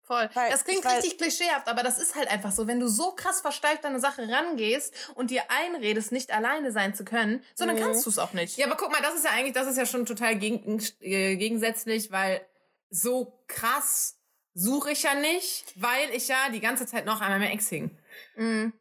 [0.03, 0.29] Voll.
[0.35, 2.67] Weil- das klingt weil- richtig klischeehaft, aber das ist halt einfach so.
[2.67, 6.93] Wenn du so krass versteift an eine Sache rangehst und dir einredest, nicht alleine sein
[6.93, 7.79] zu können, so dann Mhm.
[7.79, 8.55] kannst du es auch nicht.
[8.57, 11.35] Ja, aber guck mal, das ist ja eigentlich, das ist ja schon total gegen, äh,
[11.37, 12.45] gegensätzlich, weil
[12.91, 14.17] so krass
[14.53, 17.97] suche ich ja nicht, weil ich ja die ganze Zeit noch an meinem Ex hing.
[18.35, 18.73] Mhm.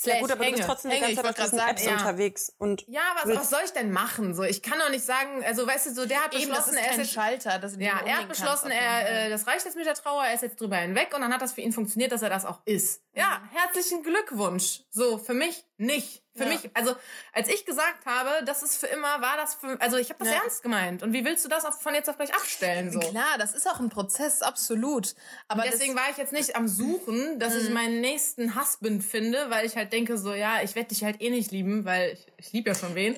[0.00, 0.66] Slash ja gut, aber du bist hänge.
[0.66, 1.92] trotzdem die hänge, ganze ich Zeit auf diesen sagen, Apps ja.
[1.92, 2.54] unterwegs.
[2.56, 4.34] Und Ja, was, was soll ich denn machen?
[4.34, 6.78] So, ich kann doch nicht sagen, also weißt du, so der hat Eben, das beschlossen,
[6.78, 7.58] ist er ist jetzt, Schalter.
[7.58, 10.32] Dass du ja, er hat beschlossen, er, äh, das reicht jetzt mit der Trauer, er
[10.32, 12.60] ist jetzt drüber hinweg und dann hat das für ihn funktioniert, dass er das auch
[12.64, 13.02] ist.
[13.12, 14.82] Ja, herzlichen Glückwunsch.
[14.90, 16.22] So, für mich nicht.
[16.36, 16.50] Für Ja.
[16.50, 16.94] mich, also
[17.32, 20.28] als ich gesagt habe, das ist für immer, war das für, also ich habe das
[20.28, 20.40] Ja.
[20.40, 21.02] ernst gemeint.
[21.02, 22.92] Und wie willst du das auf, von jetzt auf gleich abstellen?
[22.92, 23.00] So?
[23.00, 25.14] Klar, das ist auch ein Prozess, absolut.
[25.48, 29.50] Aber Aber deswegen war ich jetzt nicht am Suchen, dass ich meinen nächsten Husband finde,
[29.50, 32.26] weil ich halt denke so, ja, ich werde dich halt eh nicht lieben, weil ich,
[32.36, 33.16] ich liebe ja schon wen.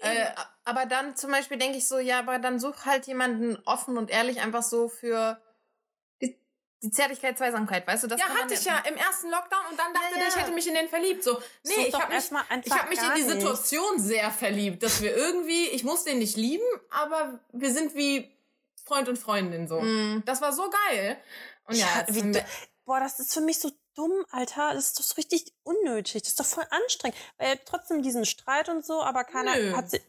[0.00, 0.26] äh,
[0.64, 4.10] aber dann zum Beispiel denke ich so, ja, aber dann such halt jemanden offen und
[4.10, 5.40] ehrlich einfach so für
[6.82, 8.06] die, Zärtlichkeit, Zweisamkeit, weißt du?
[8.08, 10.40] Das ja, hatte ich ja im ersten Lockdown und dann dachte Ja, der, ich ja.
[10.40, 11.22] hätte mich in den verliebt.
[11.24, 12.24] So, nee, Such ich habe mich,
[12.64, 13.30] ich hab mich in die nicht.
[13.32, 18.30] Situation sehr verliebt, dass wir irgendwie, ich muss den nicht lieben, aber wir sind wie
[18.84, 19.80] Freund und Freundin so.
[19.80, 20.22] Mm.
[20.24, 21.16] Das war so geil.
[21.66, 22.44] Und ja, Ja, wie, du-
[22.86, 24.72] boah, das ist für mich so dumm, Alter.
[24.74, 26.22] Das ist doch so richtig unnötig.
[26.22, 27.16] Das ist doch voll anstrengend.
[27.38, 29.76] Weil trotzdem diesen Streit und so, aber keiner Nö.
[29.76, 30.00] hat sie.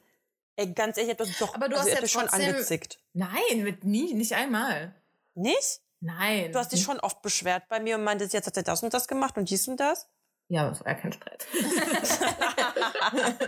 [0.55, 2.99] Ey, ganz ehrlich, das doch Aber du also hast ja schon angezickt.
[3.13, 4.93] nein, mit nie, nicht einmal.
[5.33, 5.81] Nicht?
[6.01, 6.51] Nein.
[6.51, 8.93] Du hast dich schon oft beschwert bei mir und meintest, jetzt hat er das und
[8.93, 10.07] das gemacht und dies und das.
[10.49, 11.47] Ja, das war ja kein Streit.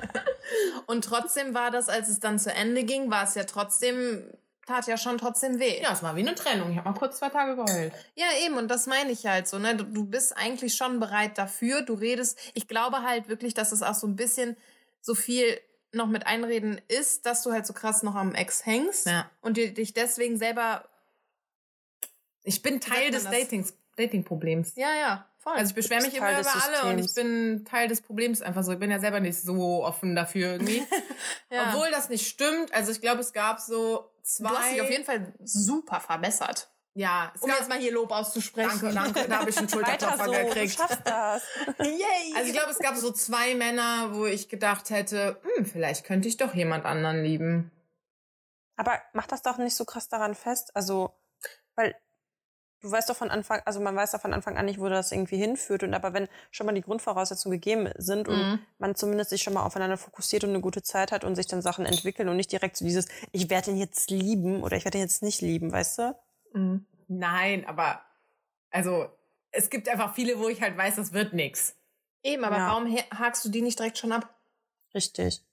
[0.85, 4.23] und trotzdem war das, als es dann zu Ende ging, war es ja trotzdem,
[4.65, 5.81] tat ja schon trotzdem weh.
[5.81, 6.71] Ja, es war wie eine Trennung.
[6.71, 7.93] Ich habe mal kurz zwei Tage geheult.
[8.15, 9.75] Ja, eben, und das meine ich halt so, ne?
[9.75, 12.37] Du, du bist eigentlich schon bereit dafür, du redest.
[12.53, 14.55] Ich glaube halt wirklich, dass es auch so ein bisschen
[15.01, 15.59] so viel
[15.91, 19.29] noch mit Einreden ist, dass du halt so krass noch am Ex hängst Ja.
[19.41, 20.85] und dir, dich deswegen selber.
[22.43, 23.23] Ich bin Teil des?
[23.23, 24.73] Datings, Dating-Problems.
[24.75, 25.53] Ja, ja, voll.
[25.53, 28.63] Also ich beschwere Du mich immer über alle und ich bin Teil des Problems einfach
[28.63, 28.71] so.
[28.71, 30.83] Ich bin ja selber nicht so offen dafür irgendwie.
[31.49, 31.69] ja.
[31.69, 32.73] Obwohl das nicht stimmt.
[32.73, 34.49] Also ich glaube, es gab so zwei.
[34.49, 36.69] du hast dich auf jeden Fall super verbessert.
[36.95, 38.79] Ja, es Um gab, jetzt mal hier Lob auszusprechen.
[38.81, 39.27] Danke, danke.
[39.27, 40.75] Da habe ich einen Schulterklopfer so, du gekriegt.
[40.75, 41.43] schaffst das.
[41.79, 42.33] Yay!
[42.35, 46.27] Also ich glaube, es gab so zwei Männer, wo ich gedacht hätte, hm, vielleicht könnte
[46.27, 47.71] ich doch jemand anderen lieben.
[48.75, 50.75] Aber mach das doch nicht so krass daran fest.
[50.75, 51.15] Also,
[51.75, 51.95] weil
[52.83, 55.11] du weißt doch von Anfang, also man weiß doch von Anfang an nicht, wo das
[55.11, 55.83] irgendwie hinführt.
[55.83, 58.59] Und aber wenn schon mal die Grundvoraussetzungen gegeben sind und Mhm.
[58.77, 61.61] man zumindest sich schon mal aufeinander fokussiert und eine gute Zeit hat und sich dann
[61.61, 64.97] Sachen entwickeln und nicht direkt so dieses, ich werde ihn jetzt lieben oder ich werde
[64.99, 66.15] ihn jetzt nicht lieben, weißt du?
[66.53, 66.85] Mhm.
[67.07, 68.01] Nein, aber
[68.71, 69.09] also
[69.51, 71.75] es gibt einfach viele, wo ich halt weiß, das wird nix.
[72.23, 72.67] Eben, aber Ja.
[72.69, 74.33] warum hakst du die nicht direkt schon ab?
[74.95, 75.43] Richtig.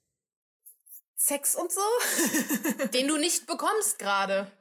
[1.15, 1.81] Sex und so?
[2.93, 4.51] Den du nicht bekommst gerade.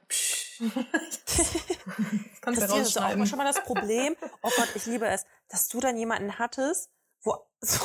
[2.41, 4.17] Kannst Christine, das ist auch schon mal das Problem.
[4.43, 6.91] Oh Gott, ich liebe es, dass du dann jemanden hattest,
[7.23, 7.79] wo so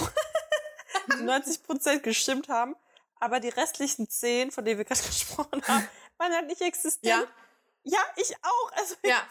[1.21, 2.75] 90 Prozent gestimmt haben,
[3.19, 7.05] aber die restlichen 10, von denen wir gerade gesprochen haben, waren halt nicht existent.
[7.05, 7.23] Ja.
[7.83, 8.71] Ja, ich auch.
[8.73, 9.21] Also Ja.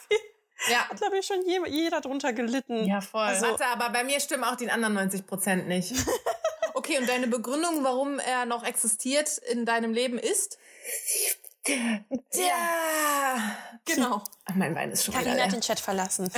[0.69, 0.89] Ja.
[0.89, 2.87] hat, glaube ich, schon je, jeder drunter gelitten.
[2.87, 3.23] Ja, voll.
[3.23, 5.93] Also- Warte, aber bei mir stimmen auch die anderen 90 Prozent nicht.
[6.75, 10.59] okay, und deine Begründung, warum er noch existiert in deinem Leben ist?
[11.67, 13.57] Ja,
[13.87, 14.23] Genau.
[14.55, 16.31] Mein Wein ist schon wieder Carina hat den Chat verlassen.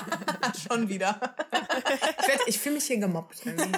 [0.68, 1.20] Schon wieder.
[2.20, 3.44] ich werd- ich fühle mich hier gemobbt.
[3.46, 3.70] irgendwie.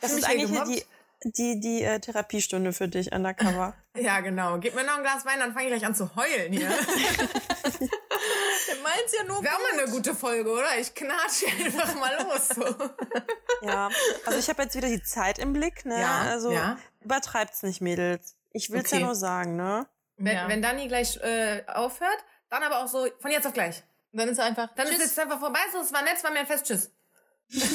[0.00, 0.84] Das ist eigentlich hier die,
[1.30, 3.74] die, die äh, Therapiestunde für dich undercover.
[3.96, 4.58] Ja, genau.
[4.58, 6.70] Gib mir noch ein Glas Wein, dann fange ich gleich an zu heulen hier.
[8.70, 10.78] Du meinst ja nur Wäre auch mal eine gute Folge, oder?
[10.78, 12.48] Ich knatsche einfach mal los.
[12.48, 13.66] So.
[13.66, 13.88] ja.
[14.26, 16.00] Also ich habe jetzt wieder die Zeit im Blick, ne?
[16.00, 16.78] Ja, also ja.
[17.00, 18.36] übertreibt's nicht, Mädels.
[18.52, 19.00] Ich will's Okay.
[19.00, 19.86] ja nur sagen, ne?
[20.20, 20.48] Wenn, Ja.
[20.48, 22.18] wenn Dani gleich äh, aufhört,
[22.50, 23.82] dann aber auch so von jetzt auf gleich.
[24.12, 24.68] Und dann ist er einfach.
[24.74, 24.98] Dann Tschüss.
[24.98, 25.60] ist es einfach vorbei.
[25.72, 26.66] So, es war nett, es war mir ein Fest.
[26.66, 26.90] Tschüss.
[27.48, 27.70] ist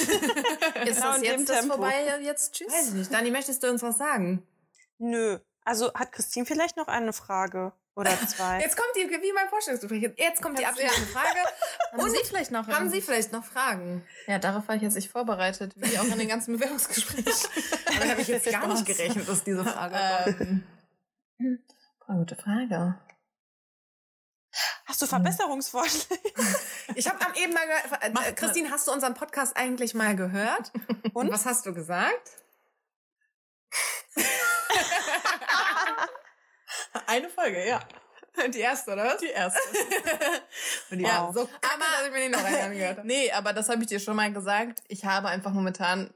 [0.85, 2.19] Genau das jetzt das vorbei?
[2.21, 2.71] Jetzt tschüss.
[2.71, 3.13] Weiß ich nicht.
[3.13, 4.45] Dani, möchtest du uns was sagen?
[4.99, 5.39] Nö.
[5.63, 8.59] Also hat Christine vielleicht noch eine Frage oder zwei?
[8.61, 11.39] Jetzt kommt die, wie beim Vorstellungsgespräch, jetzt kommt die abschließende Frage.
[11.91, 12.67] Haben Und Sie vielleicht noch?
[12.67, 14.05] haben Sie vielleicht noch Fragen?
[14.27, 17.33] Ja, darauf war ich jetzt nicht vorbereitet, wie auch in den ganzen Bewerbungsgesprächen.
[17.85, 19.95] Damit habe ich jetzt gar nicht gerechnet, dass diese Frage
[20.35, 20.63] kommt.
[21.39, 21.59] Ähm,
[22.07, 22.99] boah, gute Frage.
[24.85, 26.21] Hast du Verbesserungsvorschläge?
[26.95, 30.71] Ich habe eben mal gehört, äh, Macht Christine, hast du unseren Podcast eigentlich mal gehört?
[31.13, 31.31] Und?
[31.31, 32.29] was hast du gesagt?
[37.07, 37.79] Eine Folge, ja.
[38.53, 39.17] Die erste, oder was?
[39.17, 39.59] Die erste.
[40.91, 43.07] Und die Ja, war so kacke, aber- dass ich mir die noch angehört habe.
[43.07, 44.83] Nee, aber das habe ich dir schon mal gesagt.
[44.87, 46.13] Ich habe einfach momentan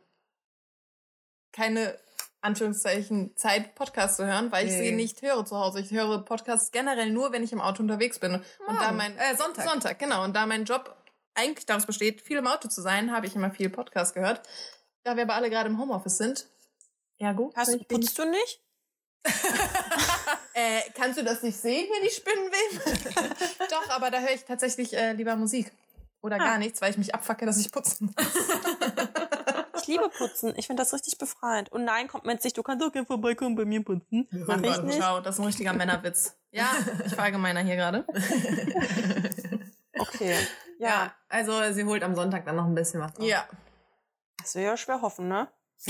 [1.52, 1.98] keine
[2.42, 4.90] Anführungszeichen Zeit, Podcasts zu hören, weil ich Nee.
[4.90, 5.80] sie nicht höre zu Hause.
[5.82, 8.36] Ich höre Podcasts generell nur, wenn ich im Auto unterwegs bin.
[8.36, 8.98] Und da Morgen.
[8.98, 9.68] mein Äh, Sonntag.
[9.70, 10.24] Sonntag, genau.
[10.24, 10.96] Und da mein Job
[11.36, 14.42] eigentlich daraus besteht, viel im Auto zu sein, habe ich immer viel Podcast gehört.
[15.04, 16.48] Da wir aber alle gerade im Homeoffice sind.
[17.18, 17.56] Ja, gut.
[17.56, 18.62] Hast, ich bin- putzt du nicht?
[20.54, 23.14] äh, kannst du das nicht sehen, hier die Spinnenweben?
[23.70, 25.72] Doch, aber da höre ich tatsächlich äh, lieber Musik.
[26.22, 26.40] Oder Ah.
[26.40, 28.26] gar nichts, weil ich mich abfacke, dass ich putzen muss.
[29.90, 30.54] Ich liebe Putzen.
[30.58, 31.72] Ich finde das richtig befreiend.
[31.72, 34.28] Und nein, kommt mir jetzt nicht, du kannst doch gerne vorbeikommen bei mir putzen.
[34.32, 34.98] Mach Oh ich Gott, nicht.
[35.00, 36.36] Ciao, das ist ein richtiger Männerwitz.
[36.52, 36.70] Ja,
[37.06, 38.06] ich verallgemeiner hier gerade.
[40.02, 40.36] Okay.
[40.80, 41.14] Ja, Ja.
[41.28, 43.24] also sie holt am Sonntag dann noch ein bisschen was auf.
[43.24, 43.46] Ja.
[44.38, 45.50] Das wäre ja schwer hoffen, ne?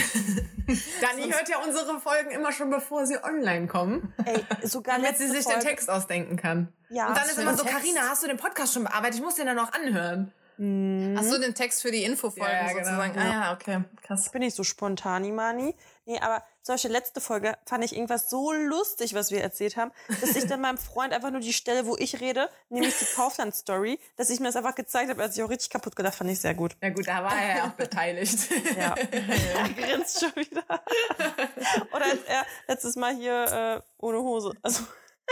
[1.02, 5.28] Dani hört ja unsere Folgen immer schon, bevor sie online kommen, Ey, sogar damit sie
[5.28, 5.60] sich Folge.
[5.60, 6.74] den Text ausdenken kann.
[6.90, 7.66] Ja, Und dann ist immer so.
[7.66, 9.16] Karina, hast du den Podcast schon bearbeitet?
[9.16, 10.32] Ich muss den dann noch anhören.
[10.60, 11.16] Mhm.
[11.18, 12.84] Hast du den Text für die Infofolgen Ja, ja, genau.
[12.84, 13.18] sozusagen?
[13.18, 14.26] Ah ja, okay, krass.
[14.26, 15.74] Ich bin nicht so spontan, Imani.
[16.06, 20.36] Nee, aber solche letzte Folge fand ich irgendwas so lustig, was wir erzählt haben, dass
[20.36, 24.30] ich dann meinem Freund einfach nur die Stelle, wo ich rede, nämlich die Kaufland-Story, dass
[24.30, 26.54] ich mir das einfach gezeigt habe, als ich auch richtig kaputt gedacht, fand ich sehr
[26.56, 26.76] gut.
[26.82, 28.50] Na gut, da war er ja auch beteiligt.
[28.78, 28.96] Ja.
[29.12, 30.64] er grinst schon wieder.
[31.96, 34.84] Oder als er letztes Mal hier äh, ohne Hose, also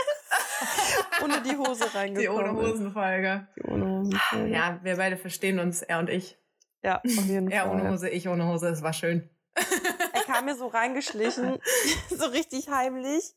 [1.22, 2.72] ohne die Hose Die reingekommen ohne ist.
[2.74, 3.46] Hosen-Folge.
[3.56, 4.52] Die ohne Hosen.
[4.52, 6.38] Ja, wir beide verstehen uns, er und ich.
[6.82, 7.72] Ja, auf jeden Er Fall.
[7.80, 9.28] ohne Hose, ich ohne Hose, es war schön.
[9.56, 11.58] Ey, kam mir so reingeschlichen,
[12.10, 13.34] so richtig heimlich.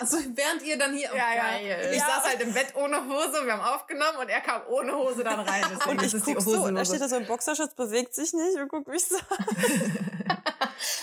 [0.00, 1.08] Also während ihr dann hier...
[1.14, 1.42] Ja, ja.
[1.42, 1.90] Geil.
[1.92, 2.06] Ich Ja.
[2.06, 5.38] saß halt im Bett ohne Hose, wir haben aufgenommen und er kam ohne Hose dann
[5.38, 5.62] rein.
[5.70, 8.12] Deswegen Und ich ist die guck so, und da steht da so ein Boxerschutz, bewegt
[8.16, 9.16] sich nicht und guck mich so.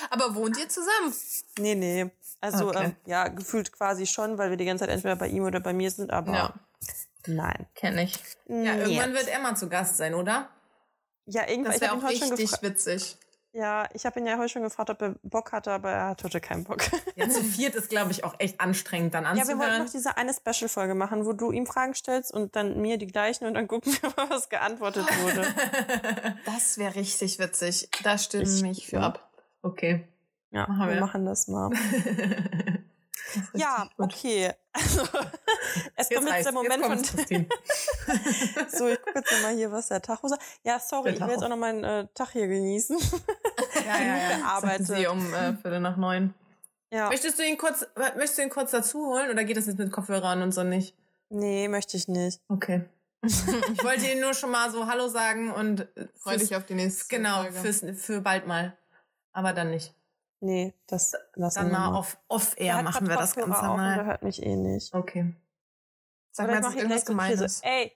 [0.10, 1.14] Aber wohnt ihr zusammen?
[1.60, 2.12] Nee, nee.
[2.42, 2.84] Also, Okay.
[2.86, 5.74] ähm, ja, gefühlt quasi schon, weil wir die ganze Zeit entweder bei ihm oder bei
[5.74, 6.54] mir sind, aber Ja.
[7.26, 7.68] nein.
[7.76, 8.14] Kenne ich.
[8.48, 9.18] Ja, irgendwann Nee.
[9.18, 10.50] wird Emma zu Gast sein, oder?
[11.26, 13.18] Ja, irgendwann, Das wäre auch richtig witzig.
[13.54, 16.24] Ja, ich habe ihn ja heute schon gefragt, ob er Bock hatte, aber er hat
[16.24, 16.78] heute keinen Bock.
[17.16, 19.84] Ja, zu viert ist, glaube ich, auch echt anstrengend dann Ja, wir wollten anzuhören.
[19.86, 23.46] noch diese eine Special-Folge machen, wo du ihm Fragen stellst und dann mir die gleichen
[23.48, 25.48] und dann gucken wir mal, was geantwortet wurde.
[26.46, 27.90] Das wäre richtig witzig.
[28.04, 29.28] Da stimme Ich- ich für ab.
[29.64, 30.08] okay.
[30.52, 31.02] Ja, Machen wir wir.
[31.02, 31.70] machen das mal.
[33.36, 34.06] Das Ja, gut.
[34.14, 34.54] okay.
[34.72, 35.02] Also,
[35.96, 36.92] es kommt jetzt der Moment von.
[36.94, 37.46] kommt's, Christine.
[38.70, 40.42] So, ich gucke jetzt noch mal hier, was der Tacho sagt.
[40.64, 42.98] Ja, sorry, ich will jetzt auch noch meinen äh, Tag hier genießen.
[43.86, 44.38] ja, ja, ja.
[44.38, 44.88] gearbeitet.
[44.88, 46.34] Sie um äh, Viertel nach neun.
[46.94, 47.86] Ja, Möchtest du ihn kurz,
[48.16, 50.96] möchtest du ihn kurz dazu holen oder geht das jetzt mit Kopfhörern und so nicht?
[51.30, 52.40] nee, möchte ich nicht.
[52.48, 52.86] Okay.
[53.24, 55.86] ich wollte Ihnen nur schon mal so Hallo sagen und
[56.16, 57.60] Freu fürs- dich auf die nächste Genau, Folge.
[57.60, 58.78] fürs, für bald mal.
[59.34, 59.94] Aber dann nicht.
[60.40, 62.00] Nee, das lassen Dann wir mal mal.
[62.00, 63.96] off, off Er air hat machen wir das Ganze auf mal.
[63.96, 64.94] Der hört mich eh nicht.
[64.94, 65.34] Okay.
[66.32, 67.58] Sag Oder mal, jetzt mach irgendwas Gemeines.
[67.60, 67.92] So, ey,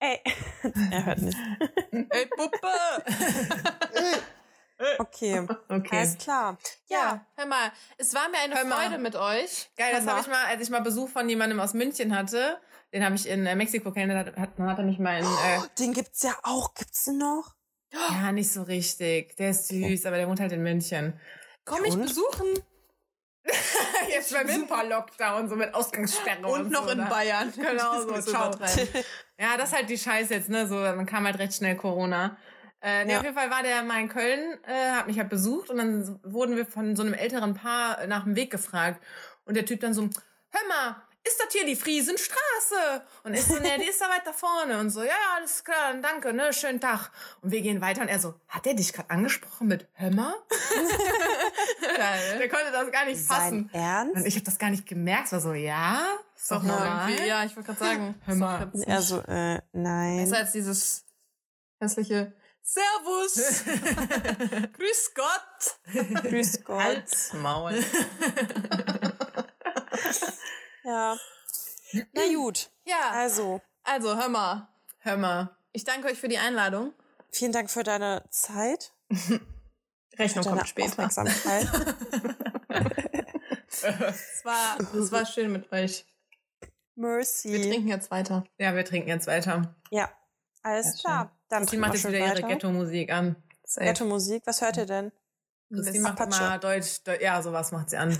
[0.00, 0.20] ey.
[0.90, 1.38] er hört nicht.
[1.92, 2.68] Ey, Puppe!
[4.98, 5.96] Okay, Okay.
[5.98, 6.58] alles klar.
[6.88, 8.86] ja, hör mal, es war mir eine Hör mal.
[8.88, 9.70] Freude mit euch.
[9.76, 12.58] Geil, das Hör habe ich mal, als ich mal Besuch von jemandem aus München hatte.
[12.92, 14.36] Den habe ich in äh, Mexiko kennengelernt.
[14.36, 16.74] Hat, dann hat er mich mal in, äh, Den gibt's ja auch.
[16.74, 17.54] Gibt's den noch?
[17.92, 19.36] ja, nicht so richtig.
[19.36, 21.18] Der ist süß, aber der wohnt halt in München.
[21.64, 22.02] Komm mich Und?
[22.02, 22.46] besuchen.
[24.08, 27.06] Jetzt beim Super-Lockdown, so mit Ausgangssperre und, Und noch so, in ne?
[27.10, 27.52] Bayern.
[27.54, 28.50] Genau, so, ciao.
[29.38, 30.66] Ja, das ist halt die Scheiße jetzt, ne?
[30.66, 32.36] So, dann kam halt recht schnell Corona.
[32.80, 33.18] Äh, nee, Ja.
[33.18, 36.20] auf jeden Fall war der mal in Köln, äh, hat mich halt besucht und dann
[36.22, 39.02] wurden wir von so einem älteren Paar nach dem Weg gefragt.
[39.44, 40.02] Und der Typ dann so,
[40.50, 40.96] hör mal,
[41.26, 43.02] ist das hier die Friesenstraße?
[43.22, 44.78] Und ich so, ne, die ist da weiter vorne.
[44.78, 47.10] Und so, ja, ja, alles klar, dann danke, ne, schönen Tag.
[47.40, 49.88] Und wir gehen weiter und er so, hat der dich gerade angesprochen mit?
[49.98, 50.18] Geil.
[52.38, 53.70] Der konnte das gar nicht fassen.
[53.72, 54.16] Sein Ernst?
[54.16, 55.26] Und ich habe das gar nicht gemerkt.
[55.26, 56.02] Es war so, ja,
[56.36, 57.10] ist doch normal.
[57.10, 57.80] Irgendwie, ja, ich wollte gerade
[58.26, 58.70] sagen.
[58.74, 60.24] So, Er so, äh, nein.
[60.24, 61.04] Besser als dieses
[61.80, 63.64] hässliche Servus.
[64.72, 66.22] Grüß Gott.
[66.22, 66.82] Grüß Gott.
[66.82, 67.84] Hals, Maul.
[70.84, 71.16] Ja.
[72.12, 72.70] Na gut.
[72.84, 74.68] Ja, Also, also hör mal.
[74.98, 75.56] Hör mal.
[75.72, 76.92] Ich danke euch für die Einladung.
[77.32, 78.92] vielen Dank für deine Zeit,
[80.18, 80.88] Rechnung deine kommt später.
[80.90, 81.68] Aufmerksamkeit.
[83.68, 86.06] Es war, es war schön mit euch.
[86.60, 86.70] Wir
[87.08, 87.68] Mercy.
[87.70, 88.44] trinken jetzt weiter.
[88.56, 89.74] Ja, wir trinken jetzt weiter.
[89.90, 90.08] Ja,
[90.62, 91.38] alles Sehr klar.
[91.48, 92.48] Dann Sie macht wir jetzt schön wieder ihre weiter.
[92.48, 93.36] Ghetto-Musik an.
[93.76, 94.42] Ghetto-Musik.
[94.46, 95.12] Was hört ihr denn?
[95.82, 96.44] Sie Das, macht Apache.
[96.44, 98.16] immer Deutsch, Deu ja, sowas macht sie an.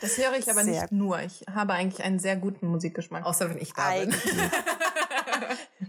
[0.00, 1.20] das höre ich aber Sehr nicht nur.
[1.20, 3.24] Ich habe eigentlich einen sehr guten Musikgeschmack.
[3.24, 4.14] Außer wenn ich da bin.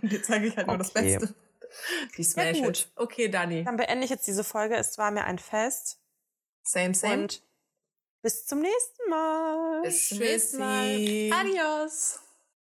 [0.01, 1.17] Dir zeige ich halt nur das Okay.
[1.19, 1.33] Beste.
[2.17, 2.89] Die Smash Ja, gut.
[2.95, 3.63] Okay, Dani.
[3.63, 4.75] Dann beende ich jetzt diese Folge.
[4.75, 5.99] Es war mir ein Fest.
[6.63, 7.23] Same, same.
[7.23, 7.41] Und
[8.21, 9.81] bis zum nächsten Mal.
[9.83, 11.29] Bis zum nächsten Mal.
[11.33, 12.19] Adios.